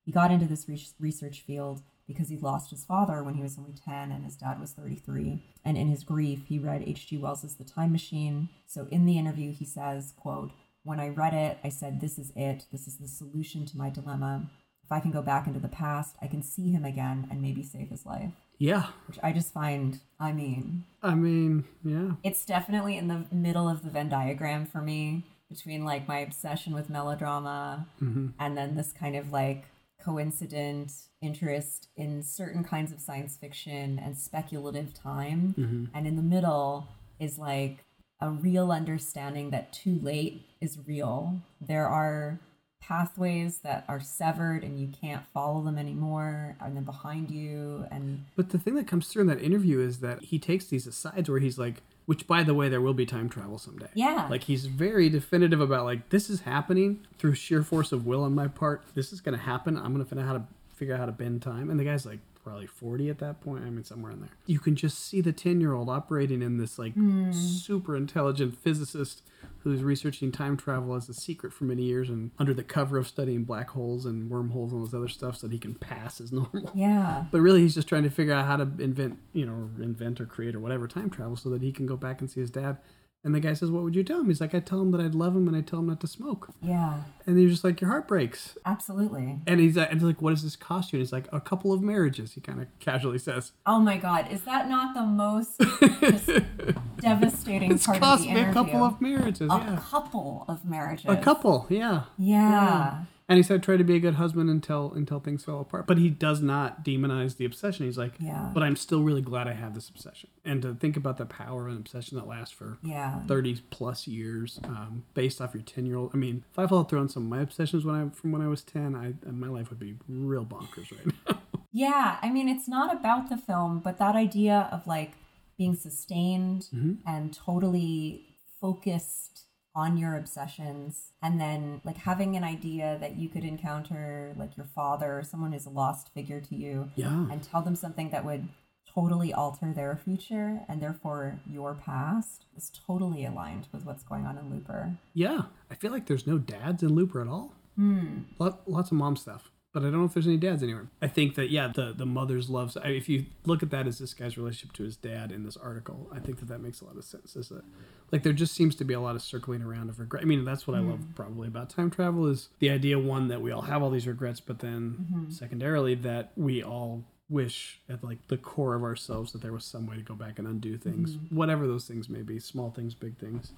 [0.03, 3.57] he got into this re- research field because he lost his father when he was
[3.57, 7.55] only 10 and his dad was 33 and in his grief he read hg wells's
[7.55, 8.49] the time machine.
[8.67, 10.51] So in the interview he says quote
[10.83, 12.65] when i read it i said this is it.
[12.73, 14.49] This is the solution to my dilemma
[14.85, 17.63] if i can go back into the past i can see him again and maybe
[17.63, 18.87] save his life yeah.
[19.07, 22.13] which i just find i mean I mean, yeah.
[22.23, 26.73] it's definitely in the middle of the Venn diagram for me between like my obsession
[26.73, 28.29] with melodrama mm-hmm.
[28.39, 29.65] and then this kind of like
[30.05, 35.55] coincident interest in certain kinds of science fiction and speculative time.
[35.57, 35.85] Mm-hmm.
[35.93, 36.87] And in the middle
[37.19, 37.85] is like
[38.21, 41.41] a real understanding that too late is real.
[41.59, 42.39] There are
[42.87, 48.23] pathways that are severed and you can't follow them anymore and then behind you and
[48.35, 51.29] But the thing that comes through in that interview is that he takes these asides
[51.29, 53.87] where he's like, which by the way, there will be time travel someday.
[53.95, 54.27] Yeah.
[54.29, 58.35] Like he's very definitive about like this is happening through sheer force of will on
[58.35, 58.83] my part.
[58.93, 59.77] This is gonna happen.
[59.77, 60.43] I'm gonna figure out how to
[60.75, 61.69] figure out how to bend time.
[61.69, 63.65] And the guy's like probably 40 at that point.
[63.65, 64.29] I mean somewhere in there.
[64.45, 67.31] You can just see the 10 year old operating in this like hmm.
[67.31, 69.23] super intelligent physicist
[69.59, 73.07] who's researching time travel as a secret for many years and under the cover of
[73.07, 76.21] studying black holes and wormholes and all this other stuff so that he can pass
[76.21, 76.71] as normal.
[76.75, 80.21] yeah But really, he's just trying to figure out how to invent, you know, invent
[80.21, 82.51] or create or whatever time travel so that he can go back and see his
[82.51, 82.77] dad.
[83.25, 84.27] And the guy says, What would you tell him?
[84.27, 86.07] He's like, I tell him that I'd love him and I tell him not to
[86.07, 86.49] smoke.
[86.61, 88.55] yeah And you're just like, Your heart breaks.
[88.65, 90.97] absolutely And he's, uh, and he's like, What does this cost you?
[90.97, 93.51] And he's like, A couple of marriages, he kind of casually says.
[93.65, 95.57] Oh my god, is that not the most
[96.99, 98.51] devastating It's part of cost the me interview?
[98.51, 99.49] a couple of marriages.
[99.51, 99.79] A yeah.
[99.89, 101.05] couple of marriages.
[101.07, 102.03] A couple, yeah.
[102.17, 103.05] Yeah.
[103.27, 105.87] And he said try to be a good husband until until things fell apart.
[105.87, 107.85] But he does not demonize the obsession.
[107.87, 108.51] He's like, Yeah.
[108.53, 110.29] but I'm still really glad I have this obsession.
[110.45, 113.21] And to think about the power of an obsession that lasts for Yeah.
[113.25, 116.11] 30 plus years, um, based off your 10 year old.
[116.13, 118.43] I mean, if I followed through on some of my obsessions when I from when
[118.43, 121.39] I was 10, I my life would be real bonkers right now.
[121.77, 125.11] Yeah, I mean, it's not about the film, but that idea of like
[125.57, 126.99] being sustained Mhm.
[127.05, 129.44] and totally focused
[129.75, 134.65] on your obsessions, and then like having an idea that you could encounter like your
[134.65, 137.27] father or someone who's a lost figure to you yeah.
[137.29, 138.47] and tell them something that would
[138.93, 144.37] totally alter their future and therefore your past is totally aligned with what's going on
[144.37, 144.95] in Looper.
[145.13, 145.43] Yeah.
[145.69, 147.53] I feel like there's no dads in Looper at all.
[147.75, 148.19] Hmm.
[148.39, 149.51] Lot, lots of mom stuff.
[149.75, 150.87] But I don't know if there's any dads anywhere.
[151.01, 152.77] I think that yeah, the the mother's loves.
[152.77, 155.57] I- If you look at that as this guy's relationship to his dad in this
[155.57, 157.35] article, I think that that makes a lot of sense.
[157.35, 157.65] Is that
[158.09, 160.23] like there just seems to be a lot of circling around of regret.
[160.23, 161.11] I mean, that's what I love mm-hmm.
[161.11, 164.39] probably about time travel is the idea one that we all have all these regrets,
[164.39, 165.29] but then mm-hmm.
[165.29, 169.87] secondarily that we all wish at like the core of ourselves that there was some
[169.87, 171.35] way to go back and undo things, mm-hmm.
[171.35, 173.51] whatever those things may be, small things, big things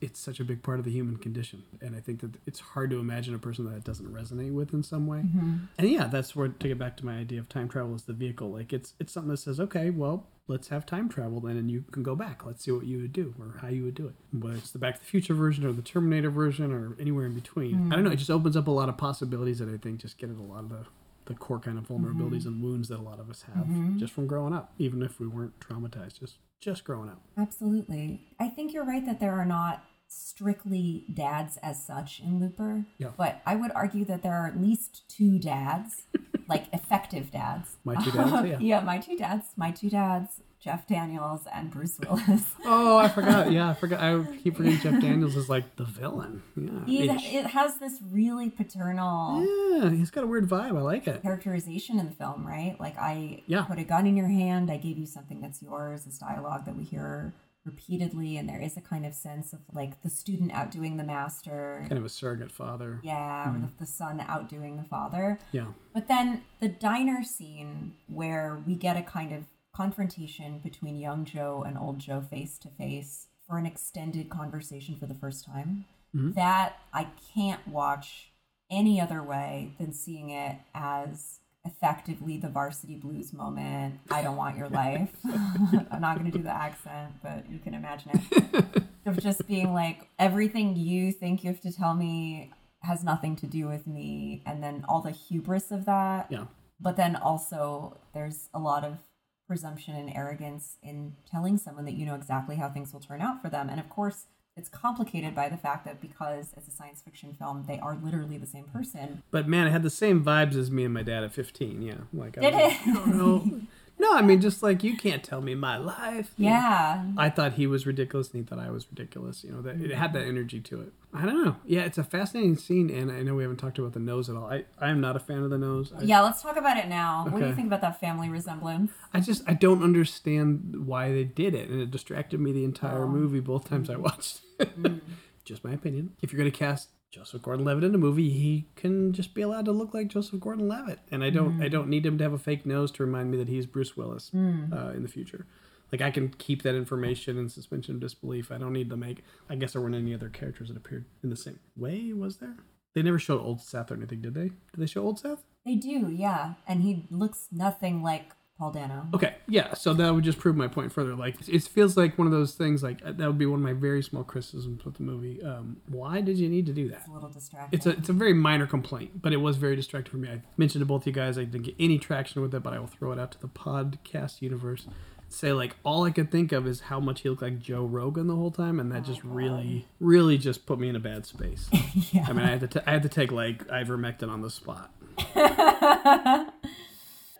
[0.00, 1.62] it's such a big part of the human condition.
[1.80, 4.72] And i think that it's hard to imagine a person that it doesn't resonate with
[4.72, 5.18] in some way.
[5.18, 5.56] Mm-hmm.
[5.78, 8.12] And yeah that's where to get back to my idea of time travel as the
[8.12, 8.50] vehicle.
[8.50, 11.84] Like it's it's something that says okay well let's have time travel then and you
[11.90, 12.46] can go back.
[12.46, 14.14] Let's see what you would do or how you would do it.
[14.32, 17.34] Whether it's the back to the future version or the terminator version or anywhere in
[17.34, 17.92] between.
[17.92, 18.10] I don't know.
[18.10, 18.18] It mm.
[18.18, 20.60] just opens up a lot of possibilities that i think just get at a lot
[20.60, 20.86] of the
[21.26, 22.48] the core kind of vulnerabilities mm-hmm.
[22.48, 23.98] and wounds that a lot of us have mm-hmm.
[23.98, 27.20] just from growing up even if we weren't traumatized just just growing up.
[27.36, 28.20] Absolutely.
[28.40, 32.84] I think you're right that there are not strictly dads as such in Looper.
[32.98, 33.08] Yeah.
[33.16, 36.02] But I would argue that there are at least two dads,
[36.48, 37.76] like effective dads.
[37.84, 38.58] My two dads, yeah.
[38.60, 39.46] yeah, my two dads.
[39.56, 42.44] My two dads, Jeff Daniels and Bruce Willis.
[42.64, 43.52] Oh, I forgot.
[43.52, 44.00] Yeah, I forgot.
[44.00, 46.42] I keep forgetting Jeff Daniels is like the villain.
[46.56, 47.14] Yeah.
[47.16, 49.40] He, it has this really paternal
[49.80, 50.76] yeah, he's got a weird vibe.
[50.76, 51.22] I like it.
[51.22, 52.76] characterization in the film, right?
[52.80, 53.62] Like I Yeah.
[53.62, 56.04] put a gun in your hand, I gave you something that's yours.
[56.04, 57.32] This dialogue that we hear
[57.68, 61.84] repeatedly, and there is a kind of sense of like the student outdoing the master.
[61.88, 63.00] Kind of a surrogate father.
[63.02, 63.66] Yeah, or mm-hmm.
[63.66, 65.38] the, the son outdoing the father.
[65.52, 65.66] Yeah.
[65.92, 71.62] But then the diner scene where we get a kind of confrontation between young Joe
[71.66, 75.84] and old Joe face to face for an extended conversation for the first time.
[76.14, 76.32] Mm-hmm.
[76.32, 78.32] That I can't watch
[78.70, 84.00] any other way than seeing it as effectively the varsity blues moment.
[84.10, 85.10] I don't want your life.
[85.24, 88.82] I'm not going to do the accent, but you can imagine it.
[89.06, 92.52] of just being like, everything you think you have to tell me
[92.82, 94.42] has nothing to do with me.
[94.46, 96.26] And then all the hubris of that.
[96.30, 96.44] Yeah.
[96.80, 98.98] But then also, there's a lot of
[99.46, 103.42] presumption and arrogance in telling someone that you know exactly how things will turn out
[103.42, 103.68] for them.
[103.68, 104.26] And of course,
[104.58, 108.36] it's complicated by the fact that because it's a science fiction film, they are literally
[108.38, 109.22] the same person.
[109.30, 111.80] But man, it had the same vibes as me and my dad at 15.
[111.82, 111.94] Yeah.
[112.12, 112.86] Like, I Did was it?
[112.86, 113.60] like, "Oh, no.
[113.98, 116.32] No, I mean, just like, you can't tell me my life.
[116.36, 117.04] Yeah.
[117.16, 119.42] I thought he was ridiculous and he thought I was ridiculous.
[119.44, 120.92] You know, that it had that energy to it.
[121.12, 121.56] I don't know.
[121.64, 124.36] Yeah, it's a fascinating scene, and I know we haven't talked about the nose at
[124.36, 124.44] all.
[124.50, 125.92] I, I am not a fan of the nose.
[125.98, 127.26] I, Yeah, let's talk about it now.
[127.28, 128.92] What do you think about that family resemblance?
[129.14, 133.04] I just I don't understand why they did it, and it distracted me the entire
[133.04, 133.08] Oh.
[133.08, 134.40] movie both times I watched.
[134.58, 134.80] it.
[134.82, 135.00] Mm.
[135.44, 136.10] just my opinion.
[136.20, 139.72] If you're gonna cast Joseph Gordon-Levitt in a movie, he can just be allowed to
[139.72, 141.64] look like Joseph Gordon-Levitt, and I don't Mm.
[141.64, 143.96] I don't need him to have a fake nose to remind me that he's Bruce
[143.96, 145.46] Willis uh, in the future.
[145.90, 148.52] Like I can keep that information in suspension of disbelief.
[148.52, 149.24] I don't need to make.
[149.48, 152.12] I guess there weren't any other characters that appeared in the same way.
[152.12, 152.56] Was there?
[152.94, 154.48] They never showed old Seth or anything, did they?
[154.48, 155.44] Did they show old Seth?
[155.64, 156.54] They do, yeah.
[156.66, 159.06] And he looks nothing like Paul Dano.
[159.14, 159.74] Okay, yeah.
[159.74, 161.14] So that would just prove my point further.
[161.14, 162.82] Like it feels like one of those things.
[162.82, 165.40] Like that would be one of my very small criticisms with the movie.
[165.42, 166.98] Um, why did you need to do that?
[166.98, 167.78] It's a little distracting.
[167.78, 170.28] It's a it's a very minor complaint, but it was very distracting for me.
[170.28, 172.80] I mentioned to both you guys I didn't get any traction with it, but I
[172.80, 174.88] will throw it out to the podcast universe.
[175.28, 178.26] Say like all I could think of is how much he looked like Joe Rogan
[178.26, 181.68] the whole time, and that just really, really just put me in a bad space.
[182.12, 182.26] yeah.
[182.26, 184.90] I mean, I had to t- I had to take like ivermectin on the spot.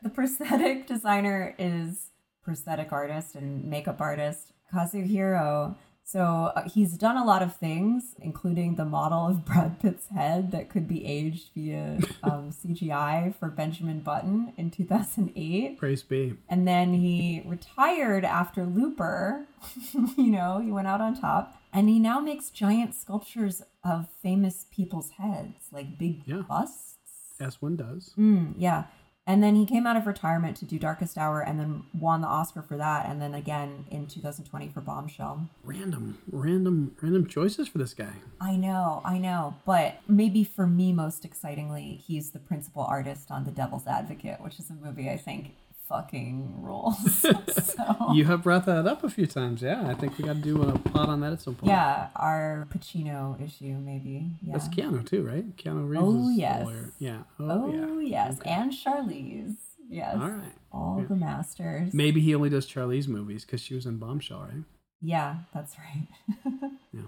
[0.02, 2.10] the prosthetic designer is
[2.42, 5.76] prosthetic artist and makeup artist Kazuhiro.
[6.04, 10.52] So uh, he's done a lot of things, including the model of Brad Pitt's head
[10.52, 15.76] that could be aged via um, CGI for Benjamin Button in 2008.
[15.78, 16.34] Praise be.
[16.48, 19.46] And then he retired after Looper.
[19.92, 21.60] you know, he went out on top.
[21.74, 26.42] And he now makes giant sculptures of famous people's heads, like big Yeah.
[26.48, 26.94] busts.
[27.38, 28.14] As one does.
[28.18, 28.84] Mm, yeah.
[29.28, 32.26] And then he came out of retirement to do Darkest Hour and then won the
[32.26, 33.04] Oscar for that.
[33.04, 35.50] And then again in 2020 for Bombshell.
[35.62, 38.14] Random, random, random choices for this guy.
[38.40, 39.56] I know, I know.
[39.66, 44.58] But maybe for me, most excitingly, he's the principal artist on The Devil's Advocate, which
[44.58, 45.56] is a movie I think
[45.88, 46.96] fucking rules.
[47.22, 49.62] so, You have brought that up a few times.
[49.62, 51.70] Yeah, I think we got to do a pod on that at some point.
[51.70, 54.30] yeah, our Pacino issue, maybe.
[54.42, 54.52] Yeah.
[54.52, 55.56] That's Keanu too, right?
[55.56, 56.04] Keanu Reeves.
[56.04, 56.64] Oh, yes.
[56.66, 56.92] lawyer.
[56.98, 57.18] Yeah.
[57.40, 58.28] Oh, Oh, yeah.
[58.28, 58.38] yes.
[58.44, 59.54] And Charlize.
[59.90, 60.16] Yes.
[60.20, 60.52] All right.
[60.70, 61.94] All the masters.
[61.94, 64.64] Maybe he only does Charlize movies because she was in Bombshell, right?
[65.00, 66.08] Yeah, that's right.
[66.92, 67.02] Yeah.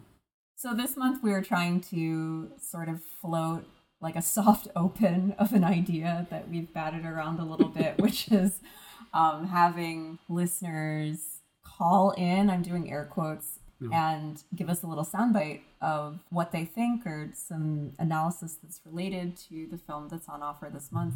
[0.56, 3.66] So this month we were trying to sort of float
[4.00, 8.30] like a soft open of an idea that we've batted around a little bit, which
[8.30, 8.60] is
[9.12, 12.50] um, having listeners call in.
[12.50, 13.58] I'm doing air quotes.
[13.94, 19.38] And give us a little soundbite of what they think or some analysis that's related
[19.48, 21.14] to the film that's on offer this month.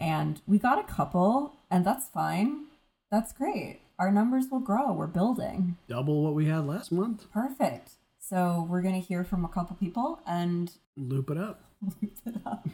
[0.00, 2.64] And we got a couple, and that's fine.
[3.12, 3.82] That's great.
[4.00, 4.92] Our numbers will grow.
[4.92, 5.76] We're building.
[5.88, 7.30] Double what we had last month.
[7.32, 7.92] Perfect.
[8.18, 11.69] So we're going to hear from a couple people and Loop it up.
[12.02, 12.66] It up.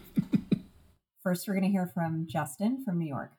[1.23, 3.33] First, we're going to hear from Justin from New York.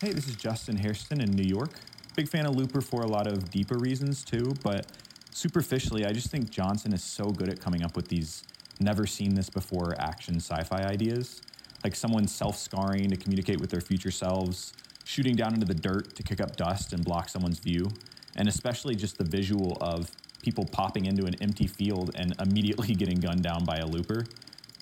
[0.00, 1.70] Hey, this is Justin Hairston in New York.
[2.16, 4.86] Big fan of Looper for a lot of deeper reasons too, but
[5.30, 8.42] superficially, I just think Johnson is so good at coming up with these
[8.80, 11.40] never seen this before action sci fi ideas.
[11.82, 14.72] Like someone self scarring to communicate with their future selves,
[15.04, 17.88] shooting down into the dirt to kick up dust and block someone's view,
[18.36, 20.10] and especially just the visual of
[20.44, 24.26] people popping into an empty field and immediately getting gunned down by a looper.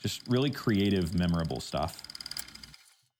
[0.01, 2.03] Just really creative, memorable stuff.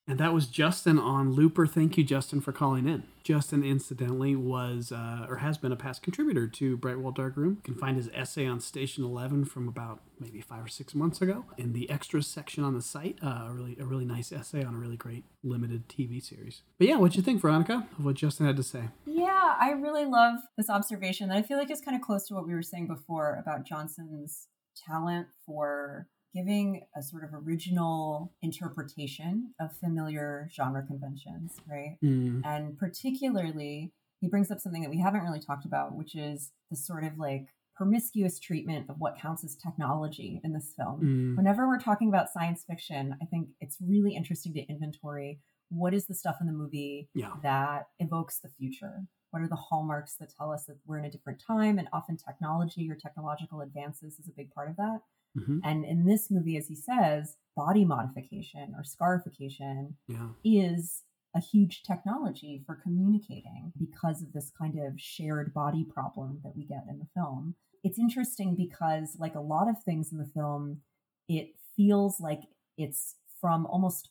[0.07, 1.67] And that was Justin on Looper.
[1.67, 3.05] Thank you, Justin, for calling in.
[3.23, 7.59] Justin, incidentally, was uh, or has been a past contributor to Bright Wall Dark Room.
[7.65, 11.23] You can find his essay on Station Eleven from about maybe five or six months
[11.23, 13.19] ago in the extras section on the site.
[13.23, 16.63] Uh, a really a really nice essay on a really great limited TV series.
[16.79, 18.89] But yeah, what'd you think, Veronica, of what Justin had to say?
[19.07, 22.35] Yeah, I really love this observation that I feel like is kind of close to
[22.35, 24.49] what we were saying before about Johnson's
[24.85, 31.97] talent for giving a sort of original interpretation of familiar genre conventions, right?
[32.03, 36.53] Mm, And particularly, he brings up something that we haven't really talked about, which is
[36.71, 41.01] the sort of like promiscuous treatment of what counts as technology in this film.
[41.01, 45.41] mm, Whenever we're talking about science fiction, I think it's really interesting to inventory
[45.73, 47.33] what is the stuff in the movie yeah.
[47.43, 49.07] that evokes the future?
[49.31, 51.79] What are the hallmarks that tell us that we're in a different time?
[51.79, 55.01] And often technology or technological advances is a big part of that.
[55.35, 60.29] Hmm And in this movie, as he says, body modification or scarification Yeah.
[60.45, 66.55] is a huge technology for communicating because of this kind of shared body problem that
[66.57, 67.55] we get in the film.
[67.85, 70.83] It's interesting because, like a lot of things in the film,
[71.29, 72.43] it feels like
[72.77, 74.11] it's from almost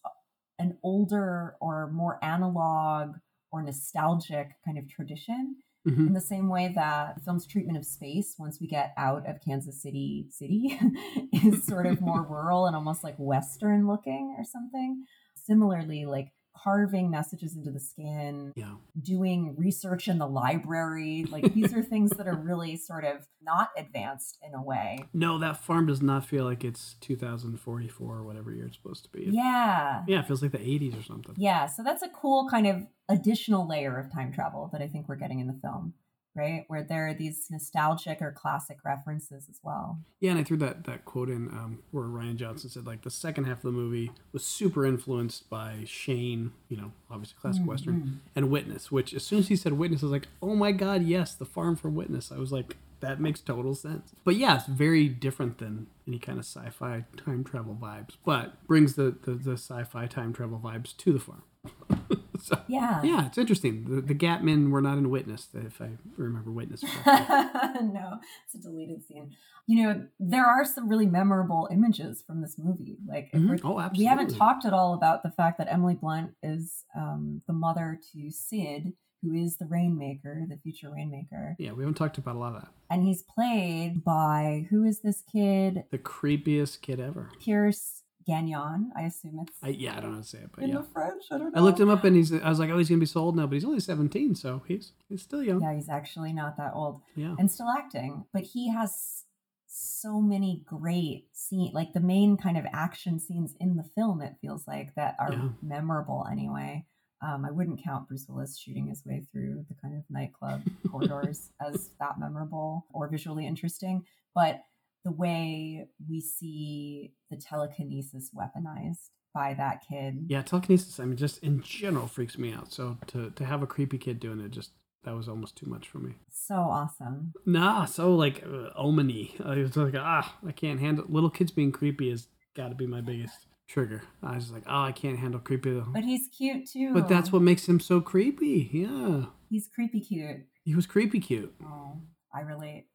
[0.60, 3.16] an older or more analog
[3.52, 7.86] or nostalgic kind of tradition hmm in the same way that the film's treatment of
[7.86, 10.80] space once we get out of kansas city city
[11.34, 15.06] is sort of more rural and almost like western looking or something.
[15.36, 18.74] Similarly like carving messages into the skin Yeah.
[19.02, 23.70] doing research in the library like these are things that are really sort of not
[23.78, 28.52] advanced in a way No, that farm does not feel like it's 2044 or whatever
[28.54, 29.24] year it's supposed to be.
[29.28, 31.36] It- yeah Yeah, it feels like the 80s or something.
[31.38, 35.08] Yeah, so that's a cool kind of additional layer of time travel that I think
[35.10, 35.94] we're getting in the film,
[36.36, 36.66] right?
[36.68, 40.00] Where there are these nostalgic or classic references as well.
[40.20, 43.12] Yeah, and I threw that that quote in um, where Rian Johnson said like the
[43.12, 48.22] second half of the movie was super influenced by Shane, you know, obviously classic western,
[48.36, 48.92] and Witness.
[48.92, 51.46] Which as soon as he said Witness, I was like, oh my god, yes, the
[51.46, 52.32] farm from Witness.
[52.32, 54.14] I was like, that makes total sense.
[54.24, 58.96] But yeah, it's very different than any kind of sci-fi time travel vibes, but brings
[58.96, 61.44] the the, the sci-fi time travel vibes to the farm.
[62.48, 63.02] so, Yeah.
[63.04, 63.86] yeah, it's interesting.
[63.96, 66.84] The, the Gatmen were not in Witness, if I remember Witness.
[67.06, 69.32] no, it's a deleted scene.
[69.68, 72.98] You know, there are some really memorable images from this movie.
[73.08, 73.48] Like, if Mhm.
[73.50, 77.42] we're- Oh, we haven't talked at all about the fact that Emily Blunt is um,
[77.48, 81.56] the mother to Sid, who is the Rainmaker, the future Rainmaker.
[81.60, 82.72] yeah, we haven't talked about a lot of that.
[82.90, 85.84] And he's played by, who is this kid?
[85.92, 87.30] The creepiest kid ever.
[87.40, 90.64] Pierce Gagnon, I assume it's I, yeah, I don't know how to say it, but
[90.64, 90.78] in yeah.
[90.78, 91.24] the French.
[91.32, 91.60] I don't know.
[91.60, 92.32] I looked him up and he's.
[92.34, 94.62] I was like, oh, he's gonna be so old now, but he's only seventeen, so
[94.68, 95.62] he's he's still young.
[95.62, 97.36] Yeah, he's actually not that old Yeah.
[97.40, 99.24] and still acting, but he has
[99.68, 104.22] so many great scene, like the main kind of action scenes in the film.
[104.22, 105.50] It feels like that are Yeah.
[105.62, 106.86] memorable anyway.
[107.24, 111.52] Um, I wouldn't count Bruce Willis shooting his way through the kind of nightclub corridors
[111.62, 114.04] as that memorable or visually interesting,
[114.34, 114.64] but
[115.04, 120.26] the way we see the telekinesis weaponized by that kid.
[120.28, 121.00] Yeah, telekinesis.
[121.00, 122.72] I mean, just in general freaks me out.
[122.74, 124.72] So to to have a creepy kid doing it, just
[125.04, 126.14] that was almost too much for me.
[126.30, 127.34] So awesome.
[127.46, 129.34] Nah, so like uh, omany.
[129.44, 132.10] I was like, ah, I can't handle little kids being creepy.
[132.10, 134.04] Has got to be my biggest trigger.
[134.22, 135.72] I was like, oh, I can't handle creepy.
[135.74, 135.88] Though.
[135.88, 136.94] But he's cute too.
[136.94, 138.70] But that's what makes him so creepy.
[138.72, 140.42] Yeah, he's creepy cute.
[140.64, 141.54] he was creepy cute.
[141.64, 142.02] Oh,
[142.34, 142.88] I relate.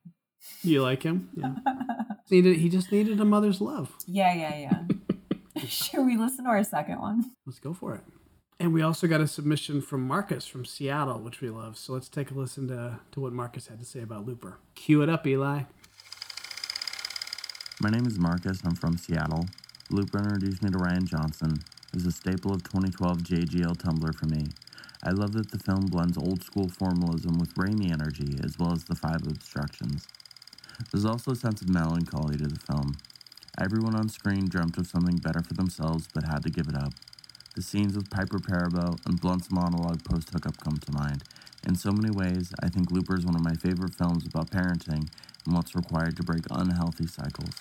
[0.63, 1.31] You like him?
[1.35, 1.55] Yeah.
[2.31, 3.93] needed he just needed a mother's love.
[4.07, 5.63] Yeah, yeah, yeah.
[5.67, 7.33] Should we listen to our second one?
[7.47, 8.03] Let's go for it.
[8.59, 11.77] And we also got a submission from Marcus from Seattle, which we love.
[11.77, 14.59] So let's take a listen to, to what Marcus had to say about Looper.
[14.75, 15.63] Cue it up, Eli.
[17.81, 18.63] My name is Marcus.
[18.65, 19.47] I'm from Seattle.
[19.91, 21.59] Looper introduced me to Rian Johnson.
[21.93, 24.47] It was a staple of 2012 JGL Tumblr for me.
[25.05, 28.85] I love that the film blends old school formalism with Raimi energy, as well as
[28.85, 30.09] the five obstructions.
[30.91, 32.97] There's also a sense of melancholy to the film.
[33.59, 36.93] Everyone on screen dreamt of something better for themselves but had to give it up.
[37.55, 41.25] The scenes with Piper Perabo and Blunt's monologue post hookup come to mind.
[41.67, 45.09] In so many ways, I think Looper is one of my favorite films about parenting
[45.47, 47.55] and what's required to break unhealthy cycles.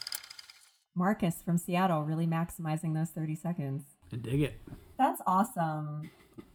[0.96, 3.84] Marcus from Seattle really maximizing those 30 seconds.
[4.12, 4.62] I dig it.
[4.98, 6.10] That's awesome.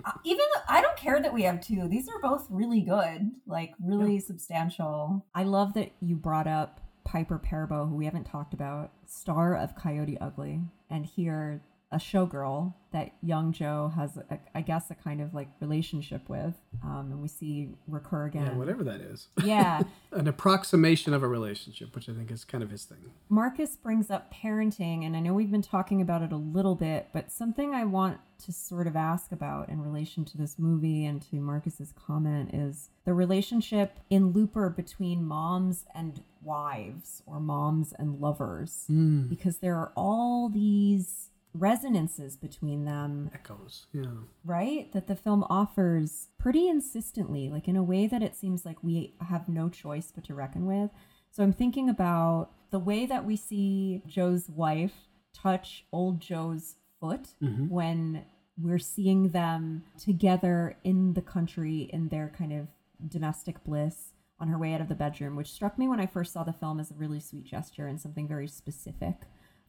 [0.04, 1.88] Uh, Even I don't care that we have two.
[1.88, 5.26] These are both really good, like really substantial.
[5.34, 9.74] I love that you brought up Piper Perabo, who we haven't talked about, star of
[9.74, 11.60] Coyote Ugly, and here
[11.92, 16.54] a showgirl that young Joe has, a, I guess, a kind of like relationship with,
[16.84, 18.46] um, and we see recur again.
[18.46, 19.28] Yeah, whatever that is.
[19.44, 19.82] Yeah.
[20.12, 23.12] An approximation of a relationship, which I think is kind of his thing.
[23.28, 27.08] Marcus brings up parenting, and I know we've been talking about it a little bit,
[27.12, 31.22] but something I want to sort of ask about in relation to this movie and
[31.30, 38.20] to Marcus's comment is the relationship in Looper between moms and wives or moms and
[38.20, 38.86] lovers,
[39.28, 43.86] because there are all these resonances between them Echoes.
[43.92, 44.04] Yeah.
[44.44, 44.92] right?
[44.92, 49.14] That the film offers pretty insistently, like in a way that it seems like we
[49.28, 50.90] have no choice but to reckon with.
[51.30, 54.94] So I'm thinking about the way that we see Joe's wife
[55.32, 57.68] touch old Joe's foot mm-hmm.
[57.68, 58.24] when
[58.58, 62.68] we're seeing them together in the country in their kind of
[63.08, 66.32] domestic bliss on her way out of the bedroom, which struck me when I first
[66.32, 69.16] saw the film as a really sweet gesture and something very specific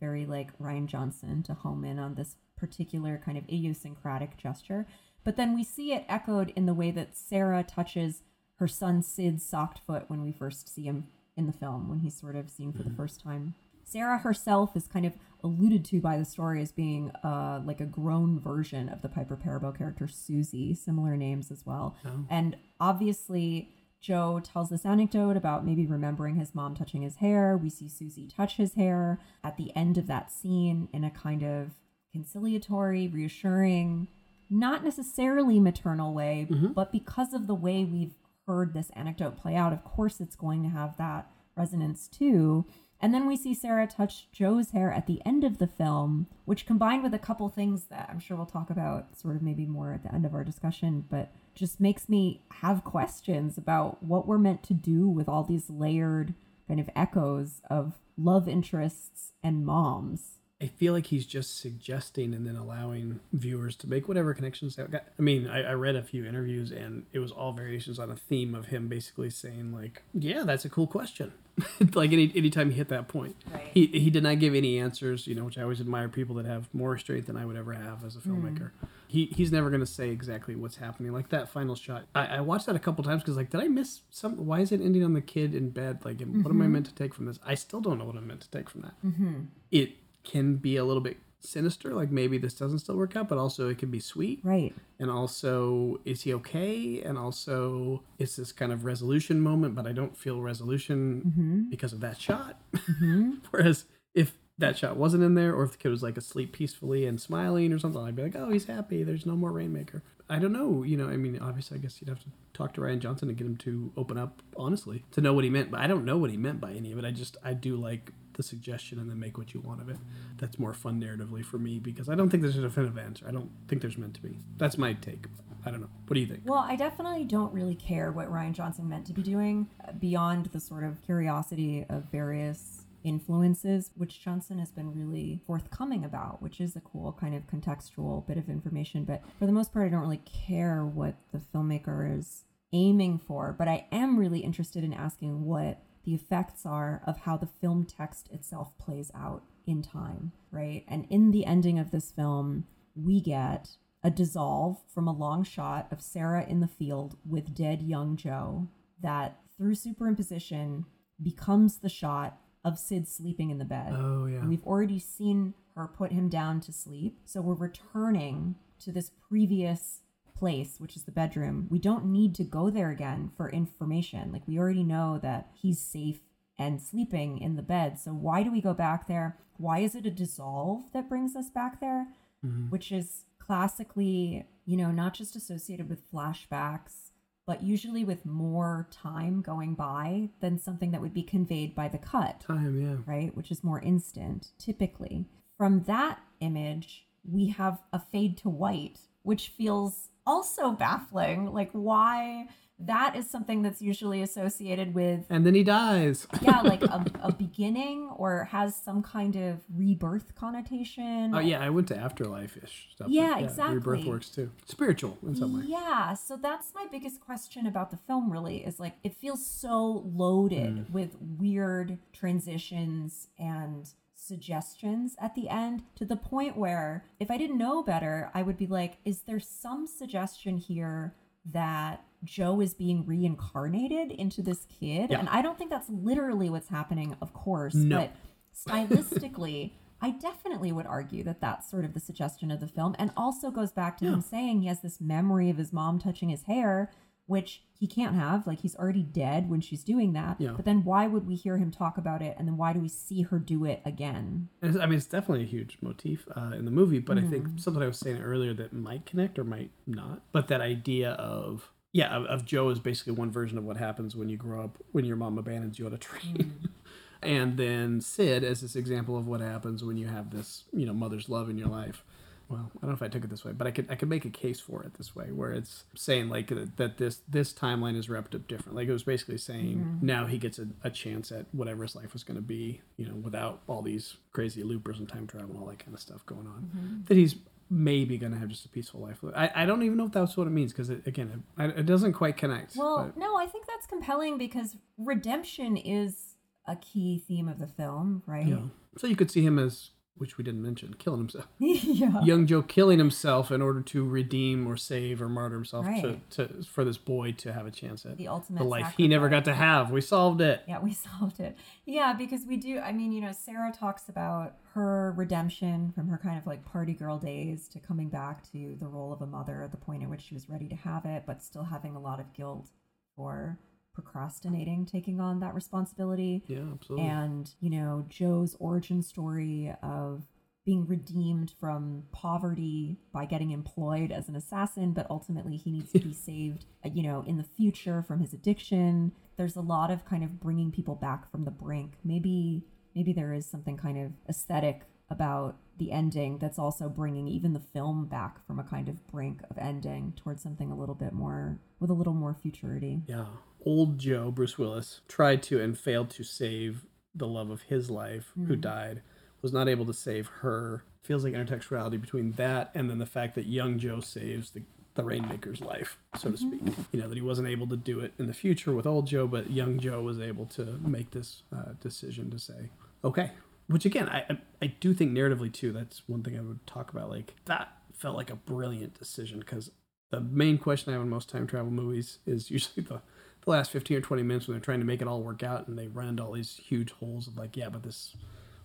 [0.02, 4.86] very like Rian Johnson to home in on this particular kind of idiosyncratic gesture.
[5.24, 8.24] But then we see it echoed in the way that Sarah touches
[8.56, 12.20] her son Sid's socked foot when we first see him in the film, when he's
[12.20, 13.54] sort of seen for the first time.
[13.84, 17.86] Sarah herself is kind of alluded to by the story as being uh, like a
[17.86, 21.96] grown version of the Piper Perabo character Susie, similar names as well.
[22.30, 23.70] And obviously,
[24.02, 27.56] Joe tells this anecdote about maybe remembering his mom touching his hair.
[27.56, 31.44] We see Susie touch his hair at the end of that scene in a kind
[31.44, 31.72] of
[32.12, 34.08] conciliatory, reassuring,
[34.50, 36.74] not necessarily maternal way, mm-hmm.
[36.74, 38.16] but because of the way we've
[38.48, 42.66] heard this anecdote play out, of course it's going to have that resonance too.
[43.00, 46.66] And then we see Sarah touch Joe's hair at the end of the film, which
[46.66, 49.94] combined with a couple things that I'm sure we'll talk about sort of maybe more
[49.94, 54.38] at the end of our discussion, but just makes me have questions about what we're
[54.38, 56.34] meant to do with all these layered
[56.68, 60.40] kind of echoes of love interests and moms.
[60.62, 64.84] I feel like he's just suggesting and then allowing viewers to make whatever connections they
[64.84, 65.06] got.
[65.18, 68.16] I mean, I, I read a few interviews and it was all variations on a
[68.16, 71.34] theme of him basically saying like, "Yeah, that's a cool question."
[71.96, 73.72] like any anytime he hit that point, Right.
[73.74, 75.26] he he did not give any answers.
[75.26, 77.74] You know, which I always admire people that have more restraint than I would ever
[77.74, 78.46] have as a mm-hmm.
[78.46, 78.72] filmmaker.
[79.08, 81.12] He he's never gonna say exactly what's happening.
[81.12, 83.68] Like that final shot, I, I watched that a couple times because like, did I
[83.68, 84.46] miss some?
[84.46, 86.00] Why is it ending on the kid in bed?
[86.06, 86.74] Like, and what am I mm-hmm.
[86.74, 87.40] meant to take from this?
[87.46, 89.42] I still don't know what I'm meant to take from that mm-hmm.
[89.72, 93.38] it can be a little bit sinister like maybe this doesn't still work out but
[93.38, 94.40] also it can be sweet.
[94.44, 94.74] Right.
[95.00, 97.02] and also is he okay?
[97.02, 101.70] And also it's this kind of resolution moment but i don't feel resolution mm-hmm.
[101.70, 102.62] because of that shot.
[102.74, 103.32] Mm-hmm.
[103.52, 107.06] Whereas if that shot wasn't in there or if the kid was like asleep peacefully
[107.06, 109.04] and smiling or something i'd be like oh he's happy.
[109.04, 110.04] There's no more rainmaker.
[110.30, 112.82] I don't know you know i mean obviously i guess you'd have to talk to
[112.82, 115.80] Rian Johnson and get him to open up honestly to know what he meant but
[115.80, 117.06] i don't know what he meant by any of it.
[117.06, 118.12] I just i do like
[118.42, 119.98] the suggestion and then make what you want of it.
[120.38, 123.26] That's more fun narratively for me because i don't think there's a definitive answer.
[123.28, 124.40] I don't think there's meant to be.
[124.58, 125.26] That's my take.
[125.64, 125.90] I don't know.
[126.08, 126.42] What do you think?
[126.46, 130.48] Well, I definitely don't really care what Rian Johnson meant to be doing uh, beyond
[130.48, 136.60] the sort of curiosity of various influences, which Johnson has been really forthcoming about, which
[136.60, 139.04] is a cool kind of contextual bit of information.
[139.04, 143.56] But for the most part, I don't really care what the filmmaker is aiming for.
[143.56, 147.86] But I am really interested in asking what the effects are of how the film
[147.86, 150.84] text itself plays out in time, right?
[150.88, 153.70] And in the ending of this film, we get
[154.04, 158.68] a dissolve from a long shot of Sarah in the field with dead young Joe
[159.02, 160.86] that through superimposition
[161.22, 163.94] becomes the shot of Sid sleeping in the bed.
[163.96, 164.40] Oh, yeah.
[164.40, 167.20] And we've already seen her put him down to sleep.
[167.26, 170.02] So we're returning to this previous
[170.42, 171.68] place, which is the bedroom.
[171.70, 174.32] We don't need to go there again for information.
[174.32, 176.22] Like we already know that he's safe
[176.58, 178.00] and sleeping in the bed.
[178.00, 179.38] So why do we go back there?
[179.58, 182.08] Why is it a dissolve that brings us back there?
[182.44, 182.72] Mm-hmm.
[182.72, 187.12] Which is classically, you know, not just associated with flashbacks,
[187.46, 192.00] but usually with more time going by than something that would be conveyed by the
[192.00, 192.98] cut Time, yeah.
[193.06, 193.38] right?
[193.38, 195.28] Which is more instant, typically.
[195.56, 201.52] From that image, we have a fade to white, which feels also baffling.
[201.52, 202.48] Like, why
[202.84, 206.26] that is something that's usually associated with, And then he dies.
[206.42, 211.32] yeah, like a, a beginning or has some kind of rebirth connotation.
[211.36, 213.08] Oh yeah, I went to afterlife ish stuff.
[213.08, 213.76] Yeah, exactly.
[213.76, 214.50] Rebirth works too.
[214.66, 215.66] Spiritual in some way.
[215.68, 220.04] Yeah, so that's my biggest question about the film really is like it feels so
[220.12, 220.90] loaded Mm.
[220.92, 223.90] with weird transitions and
[224.22, 228.58] suggestions at the end to the point where if I didn't know better, I would
[228.58, 231.16] be like, is there some suggestion here
[231.52, 235.12] that Joe is being reincarnated into this kid?
[235.12, 235.20] Yeah.
[235.20, 237.98] And I don't think that's literally what's happening, of course, No.
[237.98, 238.12] but
[238.56, 243.12] stylistically, I definitely would argue that that's sort of the suggestion of the film, and
[243.16, 246.44] also goes back to him saying he has this memory of his mom touching his
[246.44, 246.92] hair,
[247.32, 248.46] which he can't have.
[248.46, 250.36] Like he's already dead when she's doing that.
[250.40, 250.52] Yeah.
[250.56, 252.88] But then why would we hear him talk about it, and then why do we
[252.90, 254.50] see her do it again?
[254.62, 257.32] I mean, it's definitely a huge motif uh, in the movie, but I Mm-hmm.
[257.32, 260.22] think something I was saying earlier that might connect or might not.
[260.32, 264.16] But that idea of yeah, of, of Joe is basically one version of what happens
[264.16, 266.36] when you grow up when your mom abandons you on a train.
[266.38, 266.66] Mm-hmm.
[267.24, 270.94] and then Sid as this example of what happens when you have this, you know,
[270.94, 272.04] mother's love in your life.
[272.52, 274.10] Well, I don't know if I took it this way, but I could I could
[274.10, 277.54] make a case for it this way, where it's saying like that, that this this
[277.54, 278.76] timeline is wrapped up different.
[278.76, 280.06] Like it was basically saying Mm-hmm.
[280.06, 283.08] now he gets a, a chance at whatever his life was going to be, you
[283.08, 286.26] know, without all these crazy loopers and time travel and all that kind of stuff
[286.26, 286.70] going on.
[286.76, 287.04] Mm-hmm.
[287.06, 287.36] That he's
[287.70, 289.24] maybe going to have just a peaceful life.
[289.34, 291.86] I, I don't even know if that's what it means because it, again, it, it
[291.86, 292.76] doesn't quite connect.
[292.76, 296.36] Well, but- no, I think that's compelling because redemption is
[296.68, 298.46] a key theme of the film, right?
[298.46, 298.58] yeah.
[298.98, 299.92] So you could see him as,
[300.22, 301.48] which we didn't mention, killing himself.
[301.58, 302.22] yeah.
[302.24, 306.30] young Joe killing himself in order to redeem or save or martyr himself Right.
[306.30, 309.08] to, to for this boy to have a chance at The ultimate the life he
[309.08, 309.90] never got to have.
[309.90, 310.62] We solved it.
[310.68, 311.58] Yeah, we solved it.
[311.86, 312.78] Yeah, because we do.
[312.80, 316.94] I mean, you know, Sarah talks about her redemption from her kind of like party
[316.94, 320.10] girl days to coming back to the role of a mother at the point at
[320.10, 322.70] which she was ready to have it, but still having a lot of guilt
[323.16, 323.58] for
[323.94, 326.44] procrastinating taking on that responsibility.
[326.48, 327.08] Yeah, absolutely.
[327.08, 330.24] And, you know, Joe's origin story of
[330.66, 336.00] being redeemed from poverty by getting employed as an assassin, but ultimately he needs to
[336.00, 339.12] be saved, you know, in the future from his addiction.
[339.38, 341.94] There's a lot of kind of bringing people back from the brink.
[342.04, 342.64] Maybe,
[342.96, 347.60] maybe there is something kind of aesthetic about the ending that's also bringing even the
[347.60, 351.60] film back from a kind of brink of ending towards something a little bit more
[351.80, 353.02] with a little more futurity.
[353.08, 353.26] yeah,
[353.66, 358.32] old Joe Bruce Willis tried to and failed to save the love of his life,
[358.48, 359.02] who died.
[359.42, 360.84] Was not able to save her.
[361.02, 364.62] Feels like intertextuality between that and then the fact that young Joe saves the
[364.94, 366.62] the Rainmaker's life, so to speak.
[366.92, 369.26] You know that he wasn't able to do it in the future with old Joe,
[369.26, 372.70] but young Joe was able to make this uh, decision to say,
[373.04, 373.32] okay.
[373.68, 375.72] Which again, I I- I do think narratively too.
[375.72, 377.10] That's one thing I would talk about.
[377.10, 379.72] Like that felt like a brilliant decision because
[380.12, 383.02] the main question I have in most time travel movies is usually the
[383.46, 385.68] the last 15 or 20 minutes when they're trying to make it all work out
[385.68, 388.16] and they run into all these huge holes of like, yeah, but this,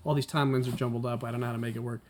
[0.05, 1.25] all these timelines are jumbled up.
[1.25, 2.03] I don't know how to make it work.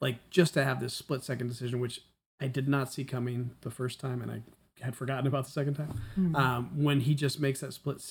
[0.00, 2.00] Like just to have this split second decision, which
[2.40, 4.42] I did not see coming the first time and I
[4.80, 6.00] had forgotten about the second time.
[6.36, 8.02] Um, when he just makes that split,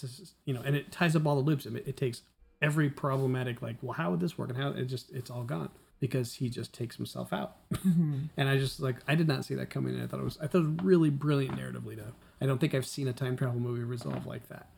[0.46, 1.66] you know, and it ties up all the loops.
[1.66, 2.22] It, it takes
[2.62, 4.50] every problematic, like, well, how would this work?
[4.50, 5.70] And how it just, it's all gone
[6.00, 7.58] because he just takes himself out.
[7.84, 9.96] and I just like, I did not see that coming.
[9.96, 12.60] And I thought it was, I thought it was really brilliant narratively to, I don't
[12.60, 14.70] think I've seen a time travel movie resolve like that.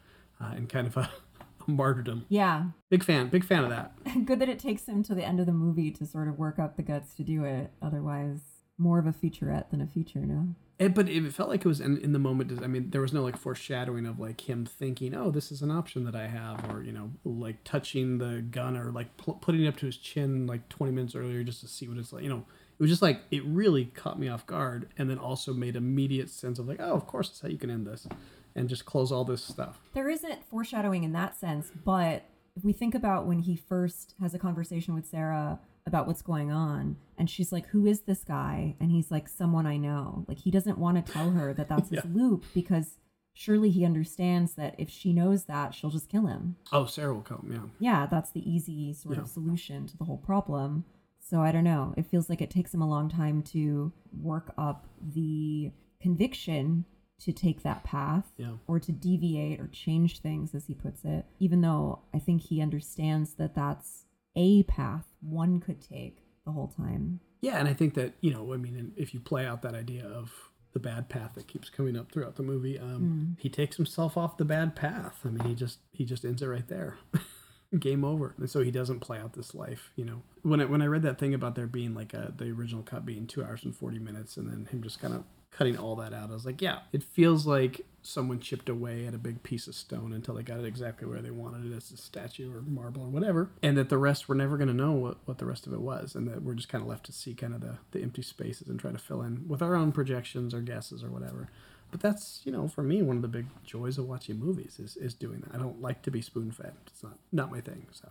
[0.42, 1.10] Uh, and kind of a,
[1.68, 2.26] a martyrdom.
[2.30, 3.92] Yeah, Big fan, big fan of that.
[4.26, 6.58] good that it takes him to the end of the movie to sort of work
[6.58, 7.72] up the guts to do it.
[7.82, 8.40] Otherwise,
[8.78, 10.56] more of a featurette than a feature, no?
[10.80, 12.64] It, but it felt like it was in, in the moment.
[12.64, 15.72] I mean, there was no like foreshadowing of like him thinking, "Oh, this is an
[15.72, 19.64] option that I have," or you know, like touching the gun or like pl- putting
[19.64, 22.24] it up to his chin like 20 minutes earlier just to see what it's like.
[22.24, 22.46] You know,
[22.80, 26.30] it was just like it really caught me off guard, and then also made immediate
[26.30, 28.08] sense of like, "Oh, of course, that's how you can end this."
[28.56, 29.80] and just close all this stuff.
[29.94, 32.24] There isn't foreshadowing in that sense, but
[32.56, 36.52] if we think about when he first has a conversation with Sarah about what's going
[36.52, 38.76] on, and she's like, Who is this guy?
[38.80, 40.26] And he's like, Someone I know.
[40.28, 42.12] Like, he doesn't want to tell her that that's his Yeah.
[42.14, 42.98] loop because
[43.34, 46.56] surely he understands that if she knows that, she'll just kill him.
[46.74, 47.50] Oh, Sarah will come.
[47.52, 47.62] Yeah.
[47.80, 49.22] Yeah, that's the easy sort Yeah.
[49.22, 50.84] of solution to the whole problem.
[51.22, 51.94] So I don't know.
[51.96, 55.72] It feels like it takes him a long time to work up the
[56.02, 56.86] conviction
[57.20, 58.54] to take that path Yeah.
[58.68, 62.62] or to deviate or change things, as he puts it, even though I think he
[62.62, 64.06] understands that that's
[64.40, 67.20] a path one could take the whole time.
[67.42, 70.08] Yeah, and I think that you know, I mean, if you play out that idea
[70.08, 70.32] of
[70.72, 74.38] the bad path that keeps coming up throughout the movie, um, he takes himself off
[74.38, 75.20] the bad path.
[75.26, 76.98] I mean, he just he just ends it right there.
[77.80, 78.34] Game over.
[78.40, 79.92] And so he doesn't play out this life.
[79.96, 82.46] You know, when I, when I read that thing about there being like a the
[82.46, 85.78] original cut being two hours and forty minutes, and then him just kind of cutting
[85.78, 89.18] all that out, I was like, yeah, it feels like someone chipped away at a
[89.18, 91.98] big piece of stone until they got it exactly where they wanted it as a
[91.98, 95.18] statue or marble or whatever, and that the rest we're never going to know what,
[95.26, 97.34] what the rest of it was, and that we're just kind of left to see
[97.34, 100.54] kind of the, the empty spaces and try to fill in with our own projections
[100.54, 101.50] or guesses or whatever.
[101.92, 104.96] But that's you know for me one of the big joys of watching movies is,
[104.96, 105.56] is doing that.
[105.56, 106.74] I don't like to be spoon fed.
[106.88, 107.88] It's not not my thing.
[107.92, 108.10] So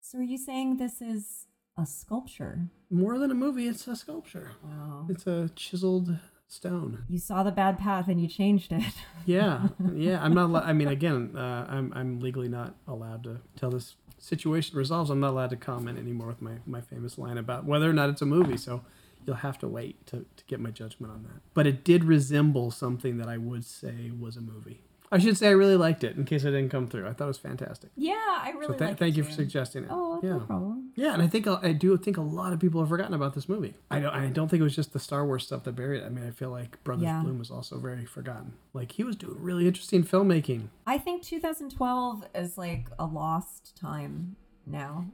[0.00, 2.68] So are you saying this is a sculpture?
[2.88, 4.52] more than a movie, it's a sculpture.
[4.62, 5.06] Wow.
[5.10, 6.16] It's a chiseled
[6.48, 7.04] stone.
[7.08, 8.82] You saw the bad path and you changed it.
[9.28, 10.22] Yeah, yeah.
[10.22, 10.54] I'm not.
[10.54, 15.10] I mean, again, uh, I'm I'm legally not allowed to tell this situation resolves.
[15.10, 18.08] I'm not allowed to comment anymore with my my famous line about whether or not
[18.08, 18.56] it's a movie.
[18.56, 18.84] So
[19.26, 21.40] you'll have to wait to to get my judgment on that.
[21.54, 24.80] But it did resemble something that I would say was a movie.
[25.12, 26.16] I should say I really liked it.
[26.16, 27.90] In case I didn't come through, I thought it was fantastic.
[27.96, 29.88] yeah, I really So th- like thank it you for suggesting it.
[29.92, 30.30] Oh, yeah.
[30.30, 30.90] no problem.
[30.96, 33.48] Yeah, and I think I do think a lot of people have forgotten about this
[33.48, 33.74] movie.
[33.90, 34.12] I don't.
[34.12, 36.06] I don't think it was just the Star Wars stuff that buried it.
[36.06, 37.20] I mean, I feel like Brothers Yeah.
[37.22, 38.54] Bloom was also very forgotten.
[38.72, 40.68] Like he was doing really interesting filmmaking.
[40.86, 44.34] I think 2012 is like a lost time
[44.66, 45.06] now,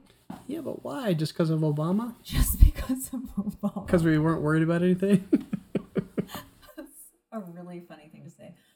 [0.47, 1.13] Yeah, but why?
[1.13, 2.15] Just because of Obama?
[2.23, 3.85] just because of Obama.
[3.85, 5.27] Because we weren't worried about anything?
[6.75, 8.22] That's a really funny thing.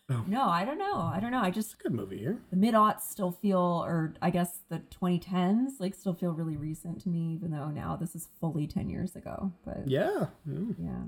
[0.10, 0.24] Oh.
[0.26, 0.96] No, I don't know.
[1.02, 1.42] I don't know.
[1.42, 2.38] I just Good movie here.
[2.50, 7.02] the mid aughts still feel, or I guess the 2010s, like still feel really recent
[7.02, 9.52] to me, even though now this is fully 10 years ago.
[9.66, 10.28] But Yeah.
[10.48, 10.76] Mm.
[10.80, 11.02] yeah.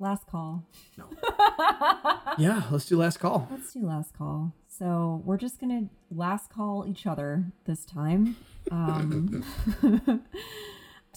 [0.00, 0.64] Last call.
[0.96, 1.04] No.
[2.38, 3.48] yeah, let's do last call.
[3.50, 4.52] Let's do last call.
[4.68, 8.36] So we're just gonna last call each other this time.
[8.70, 9.44] Um,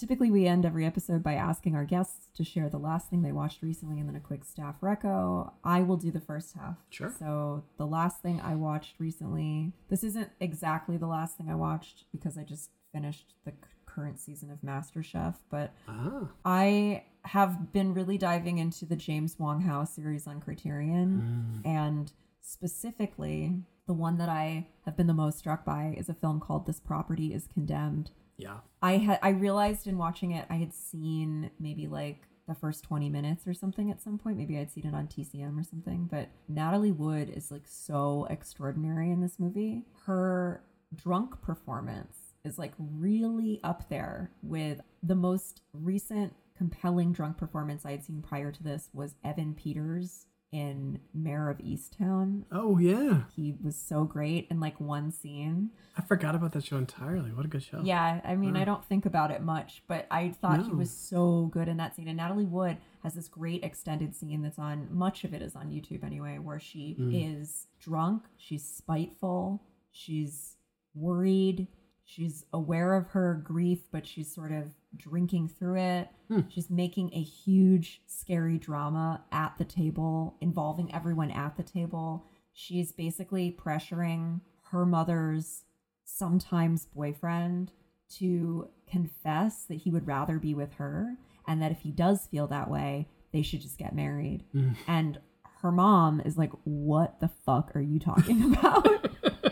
[0.02, 3.32] typically, we end every episode by asking our guests to share the last thing they
[3.32, 5.52] watched recently and then a quick staff reco.
[5.64, 6.76] I will do the first half.
[6.90, 7.14] Sure.
[7.18, 9.72] So the last thing I watched recently.
[9.90, 13.54] This isn't exactly the last thing I watched because I just finished the
[13.86, 16.28] current season of MasterChef, but Ah.
[16.44, 23.64] I have been really diving into the James Wong Howe series on Criterion, and specifically,
[23.88, 26.80] the one that I have been the most struck by is a film called This
[26.80, 28.12] Property is Condemned.
[28.42, 28.58] Yeah.
[28.82, 33.08] I had I realized in watching it I had seen maybe like the first 20
[33.10, 34.38] minutes or something at some point.
[34.38, 39.12] Maybe I'd seen it on TCM or something, but Natalie Wood is like so extraordinary
[39.12, 39.86] in this movie.
[40.06, 40.64] Her
[40.96, 47.92] drunk performance is like really up there with the most recent compelling drunk performance I
[47.92, 52.44] had seen prior to this was Evan Peters in Mare of Easttown.
[52.52, 53.22] Oh, yeah.
[53.34, 55.70] He was so great in like one scene.
[55.98, 57.32] I forgot about that show entirely.
[57.32, 57.82] What a good show.
[57.84, 61.50] Yeah, I mean, I don't think about it much, but I thought he was so
[61.54, 62.08] good in that scene.
[62.08, 65.70] And Natalie Wood has this great extended scene that's on, much of it is on
[65.70, 67.40] YouTube anyway, where she mm.
[67.40, 70.58] is drunk, she's spiteful, she's
[70.94, 71.68] worried,
[72.12, 76.10] she's aware of her grief, but she's sort of drinking through it.
[76.28, 76.42] Hmm.
[76.50, 82.26] She's making a huge, scary drama at the table, involving everyone at the table.
[82.54, 84.42] She's basically pressuring
[84.72, 85.64] her mother's
[86.04, 87.72] sometimes boyfriend
[88.18, 91.16] to confess that he would rather be with her
[91.48, 94.44] and that if he does feel that way, they should just get married.
[94.52, 94.72] Hmm.
[94.86, 95.20] And
[95.62, 99.08] her mom is like, What the fuck are you talking about?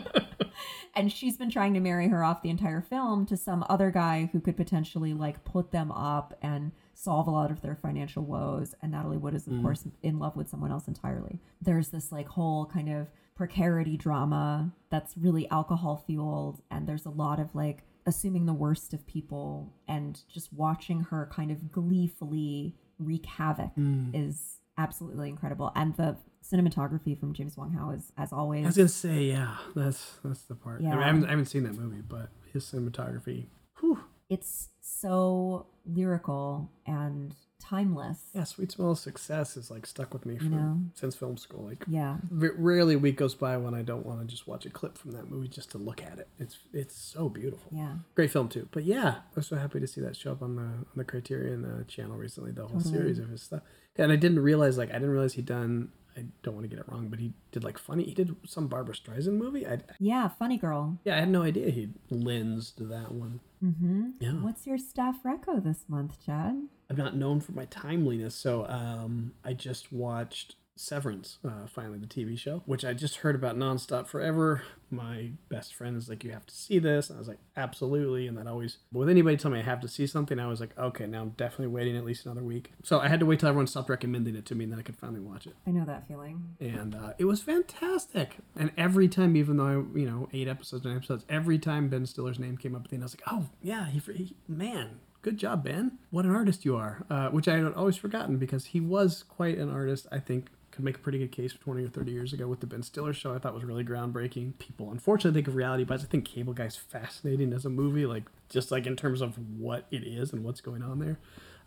[0.94, 4.28] and she's been trying to marry her off the entire film to some other guy
[4.32, 8.74] who could potentially like put them up and solve a lot of their financial woes.
[8.82, 9.62] And natalie wood is of mm-hmm.
[9.62, 11.40] course in love with someone else entirely.
[11.62, 17.10] There's this like whole kind of precarity drama that's really alcohol fueled and there's a
[17.10, 22.74] lot of like assuming the worst of people and just watching her kind of gleefully
[22.98, 24.10] wreak havoc mm.
[24.14, 25.72] is absolutely incredible.
[25.74, 29.56] And the cinematography from james wong howe is as always I was gonna say, yeah,
[29.76, 30.80] that's that's the part.
[30.80, 31.06] I, mean, I Yeah.
[31.06, 33.46] haven't, I haven't seen that movie, but his cinematography,
[33.80, 38.18] whew, it's so lyrical and timeless.
[38.32, 40.80] Yeah, Sweet Smell of Success is like stuck with me for, know?
[40.94, 41.64] since film school.
[41.64, 42.16] Like, Yeah.
[42.30, 45.10] rarely a week goes by when I don't want to just watch a clip from
[45.12, 46.28] that movie just to look at it.
[46.38, 47.70] It's it's so beautiful.
[47.72, 47.96] Yeah.
[48.14, 48.68] Great film too.
[48.72, 51.04] But yeah, I was so happy to see that show up on the on the
[51.04, 52.50] Criterion uh, channel recently.
[52.52, 52.94] The whole Totally.
[52.94, 53.62] series of his stuff,
[53.96, 55.90] and I didn't realize like I didn't realize he'd done.
[56.16, 58.04] I don't want to get it wrong, but he did like funny.
[58.04, 59.66] He did some Barbra Streisand movie.
[59.66, 60.98] I Yeah, funny girl.
[61.04, 63.40] yeah, I had no idea he'd lensed that one.
[63.64, 64.10] Mm-hmm.
[64.20, 64.32] Yeah.
[64.32, 66.62] What's your staff reco this month, Chad?
[66.88, 72.06] I'm not known for my timeliness, so um, I just watched Severance, uh, finally the
[72.06, 74.62] TV show, which I just heard about nonstop forever.
[74.90, 78.26] My best friend is like, "You have to see this," and I was like, "Absolutely!"
[78.26, 80.58] And that always, but with anybody telling me I have to see something, I was
[80.58, 83.40] like, "Okay, now I'm definitely waiting at least another week." So I had to wait
[83.40, 85.54] till everyone stopped recommending it to me, and then I could finally watch it.
[85.66, 86.56] I know that feeling.
[86.60, 88.38] And uh, it was fantastic.
[88.56, 92.06] And every time, even though I, you know, eight episodes, nine episodes, every time Ben
[92.06, 95.00] Stiller's name came up at the end, I was like, "Oh yeah, he, he man."
[95.22, 95.98] Good job, Ben.
[96.08, 97.04] What an artist you are.
[97.10, 100.06] Uh, which I had always forgotten because he was quite an artist.
[100.10, 102.66] I think could make a pretty good case 20 or 30 years ago with the
[102.66, 103.34] Ben Stiller show.
[103.34, 104.58] I thought was really groundbreaking.
[104.58, 108.24] People unfortunately think of reality, but I think Cable Guy's fascinating as a movie, like
[108.48, 111.18] just like in terms of what it is and what's going on there.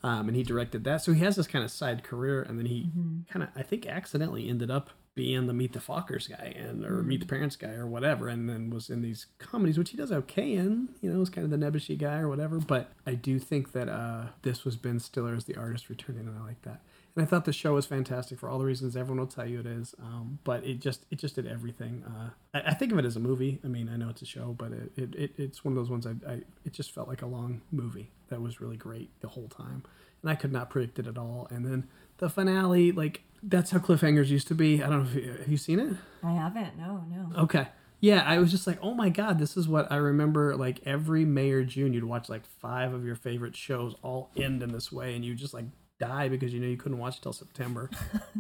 [0.04, 2.66] Um, and he directed that, so he has this kind of side career, and then
[2.66, 2.90] he
[3.30, 7.04] kind of, I think, accidentally ended up being the Meet the Fockers guy and or
[7.04, 10.12] Meet the Parents guy or whatever, and then was in these comedies, which he does
[10.12, 10.90] okay in.
[11.02, 12.60] You know, was kind of the nebbishy guy or whatever.
[12.60, 16.38] But I do think that uh, this was Ben Stiller as the artist returning, and
[16.38, 16.82] I like that.
[17.16, 19.60] And I thought the show was fantastic for all the reasons everyone will tell you
[19.60, 19.94] it is.
[20.02, 22.04] Um, but it just it just did everything.
[22.08, 23.60] Uh, I, I think of it as a movie.
[23.64, 25.90] I mean, I know it's a show, but it, it, it it's one of those
[25.90, 26.34] ones I, I
[26.66, 29.84] it just felt like a long movie that was really great the whole time,
[30.22, 31.48] and I could not predict it at all.
[31.52, 31.88] And then
[32.18, 34.82] the finale, like that's how cliffhangers used to be.
[34.82, 35.94] I don't know if you, have you seen it.
[36.24, 36.78] I haven't.
[36.78, 37.42] No, no.
[37.44, 37.68] Okay.
[38.00, 40.58] Yeah, I was just like, oh my god, this is what I remember.
[40.58, 44.64] Like every May or June, you'd watch like five of your favorite shows all end
[44.64, 45.66] in this way, and you just like
[46.06, 47.90] die because you know you couldn't watch it till September.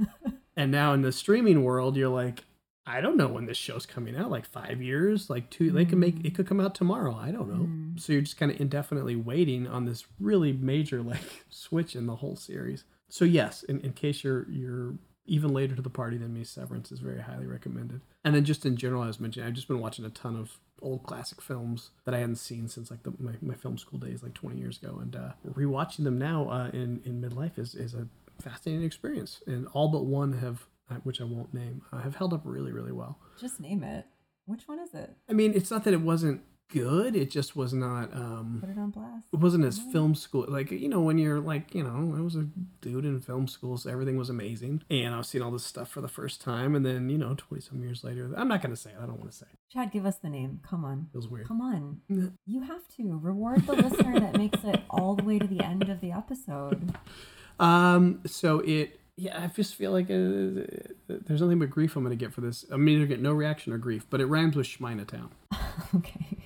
[0.57, 2.43] and now in the streaming world, you're like,
[2.85, 4.29] I don't know when this show's coming out.
[4.29, 5.71] Like five years, like two.
[5.71, 7.15] They can make it could come out tomorrow.
[7.15, 7.65] I don't know.
[7.65, 7.99] Mm.
[7.99, 12.17] So you're just kind of indefinitely waiting on this really major like switch in the
[12.17, 12.83] whole series.
[13.09, 14.95] So yes, in, in case you're you're
[15.25, 18.01] even later to the party than me, Severance is very highly recommended.
[18.25, 21.03] And then just in general, as mentioned, I've just been watching a ton of old
[21.03, 24.33] classic films that I hadn't seen since like the, my, my film school days, like
[24.33, 24.99] 20 years ago.
[25.01, 28.07] And uh, rewatching them now uh, in, in midlife is, is a
[28.41, 29.41] fascinating experience.
[29.47, 32.71] And all but one have, uh, which I won't name, uh, have held up really,
[32.71, 33.19] really well.
[33.39, 34.05] Just name it.
[34.45, 35.15] Which one is it?
[35.29, 36.41] I mean, it's not that it wasn't
[36.71, 38.13] good, it just was not.
[38.13, 39.27] Um, Put it on blast.
[39.31, 42.35] it wasn't as film school like you know when you're like you know i was
[42.35, 42.47] a
[42.81, 45.89] dude in film school so everything was amazing and i was seeing all this stuff
[45.89, 48.73] for the first time and then you know 20 some years later i'm not going
[48.73, 49.59] to say it i don't want to say it.
[49.71, 50.59] Chad, give us the name.
[50.67, 51.07] Come on.
[51.11, 52.01] feels weird Come on.
[52.09, 52.27] Yeah.
[52.45, 55.89] You have to reward the listener that makes it all the way to the end
[55.89, 56.93] of the episode.
[57.59, 60.65] um so it yeah i just feel like uh,
[61.07, 63.71] there's nothing but grief i'm going to get for this i'm either get no reaction
[63.71, 65.29] or grief but it rhymes with Schminatown.
[65.95, 66.42] Okay.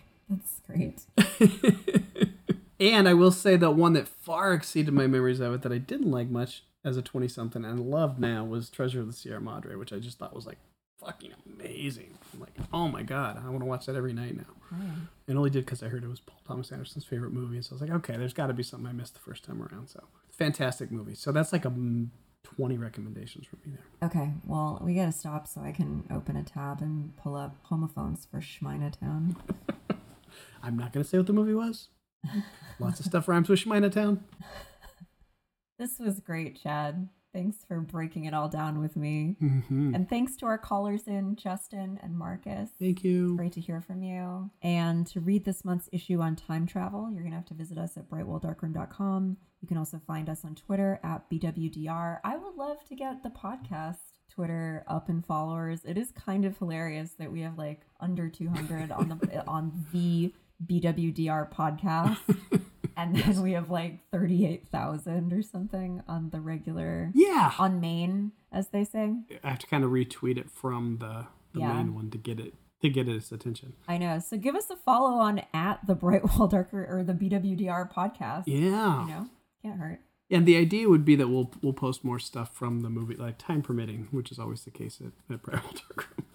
[0.78, 2.30] Great.
[2.80, 5.78] and i will say that one that far exceeded my memories of it that i
[5.78, 9.41] didn't like much as a 20 something and love now was treasure of the sierra
[9.41, 10.57] madre which i just thought was like
[10.99, 14.43] fucking amazing I'm like oh my god i want to watch that every night now
[14.69, 14.75] Oh.
[15.30, 17.55] and only did because I heard it was Paul Thomas Anderson's favorite movie.
[17.55, 19.45] And so I was like, okay, there's got to be something I missed the first
[19.45, 19.88] time around.
[19.88, 21.15] So fantastic movie.
[21.15, 22.09] So that's like a mm,
[22.43, 24.09] 20 recommendations from me there.
[24.09, 28.28] Okay, well, we gotta stop so I can open a tab and pull up homophones
[28.30, 29.38] for Schminatown.
[30.68, 31.88] I'm not going to say what the movie was.
[32.80, 34.20] Lots of stuff rhymes with Schminatown.
[35.80, 37.07] This was great, Chad.
[37.34, 39.38] Thanks for breaking it all down with me.
[39.41, 39.95] Mm-hmm.
[39.95, 42.72] And thanks to our callers in, Justin and Marcus.
[42.80, 43.38] Thank you.
[43.38, 44.51] Great to hear from you.
[44.61, 47.78] And to read this month's issue on time travel, you're going to have to visit
[47.78, 49.38] us at brightwalldarkroom.com.
[49.61, 52.20] You can also find us on Twitter at BWDR.
[52.26, 53.97] I would love to get the podcast
[54.30, 55.86] Twitter up in followers.
[55.86, 60.34] It is kind of hilarious that we have like under 200 on the on the
[60.65, 62.17] BWDR podcast.
[62.99, 67.51] And then we have like 38,000 or something on the regular Yeah.
[67.59, 69.13] on main as they say.
[69.43, 71.73] I have to kind of retweet it from the, the Yeah.
[71.73, 73.73] main one to get it to get its attention.
[73.87, 74.17] I know.
[74.17, 78.45] So give us a follow on at the Brightwall Darker or the BWDR podcast.
[78.47, 79.03] Yeah.
[79.05, 79.29] You know,
[79.61, 79.99] can't hurt.
[80.31, 83.37] And the idea would be that we'll we'll post more stuff from the movie, like
[83.37, 86.25] time permitting, which is always the case at, at Bright Wall/Dark Room.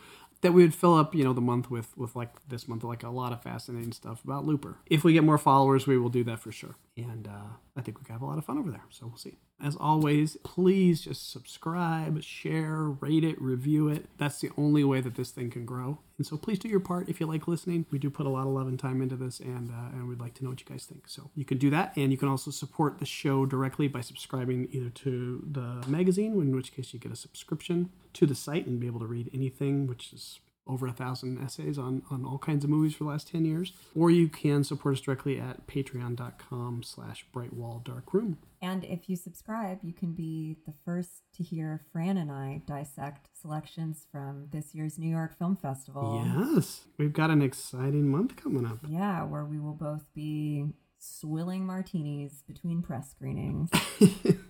[0.43, 3.03] That we would fill up, you know, the month with with like this month, like
[3.03, 4.77] a lot of fascinating stuff about Looper.
[4.87, 6.77] If we get more followers, we will do that for sure.
[6.97, 8.85] and uh, I think we could have a lot of fun over there.
[8.91, 9.39] So we'll see.
[9.63, 14.07] As always, please just subscribe, share, rate it, review it.
[14.19, 15.99] That's the only way that this thing can grow.
[16.23, 17.85] And so please do your part if you like listening.
[17.91, 20.21] We do put a lot of love and time into this, and uh, and we'd
[20.21, 21.09] like to know what you guys think.
[21.09, 24.69] So you can do that, and you can also support the show directly by subscribing
[24.71, 28.79] either to the magazine, in which case you get a subscription to the site and
[28.79, 32.63] be able to read anything, which is over a thousand essays on, on all kinds
[32.65, 36.83] of movies for the last 10 years or you can support us directly at patreon.com
[36.85, 41.81] slash brightwall dark room And if you subscribe, you can be the first to hear
[41.93, 46.23] Fran and I dissect selections from this year's New York Film Festival.
[46.25, 50.67] yes we've got an exciting month coming up Yeah, where we will both be
[50.99, 53.69] swilling martinis between press screenings.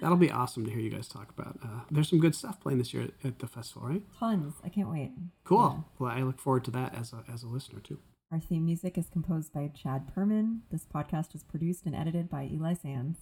[0.00, 2.78] that'll be awesome to hear you guys talk about uh, there's some good stuff playing
[2.78, 4.54] this year at, at the festival right Tons.
[4.64, 5.12] I can't wait.
[5.44, 7.98] cool well i look forward to that as a, as a listener too
[8.32, 10.60] Our theme music is composed by Chad Perman.
[10.70, 13.18] This podcast is produced and edited by Eli Sands.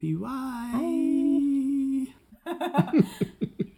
[0.00, 2.06] bye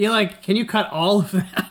[0.00, 1.69] You're like, can you cut all of that?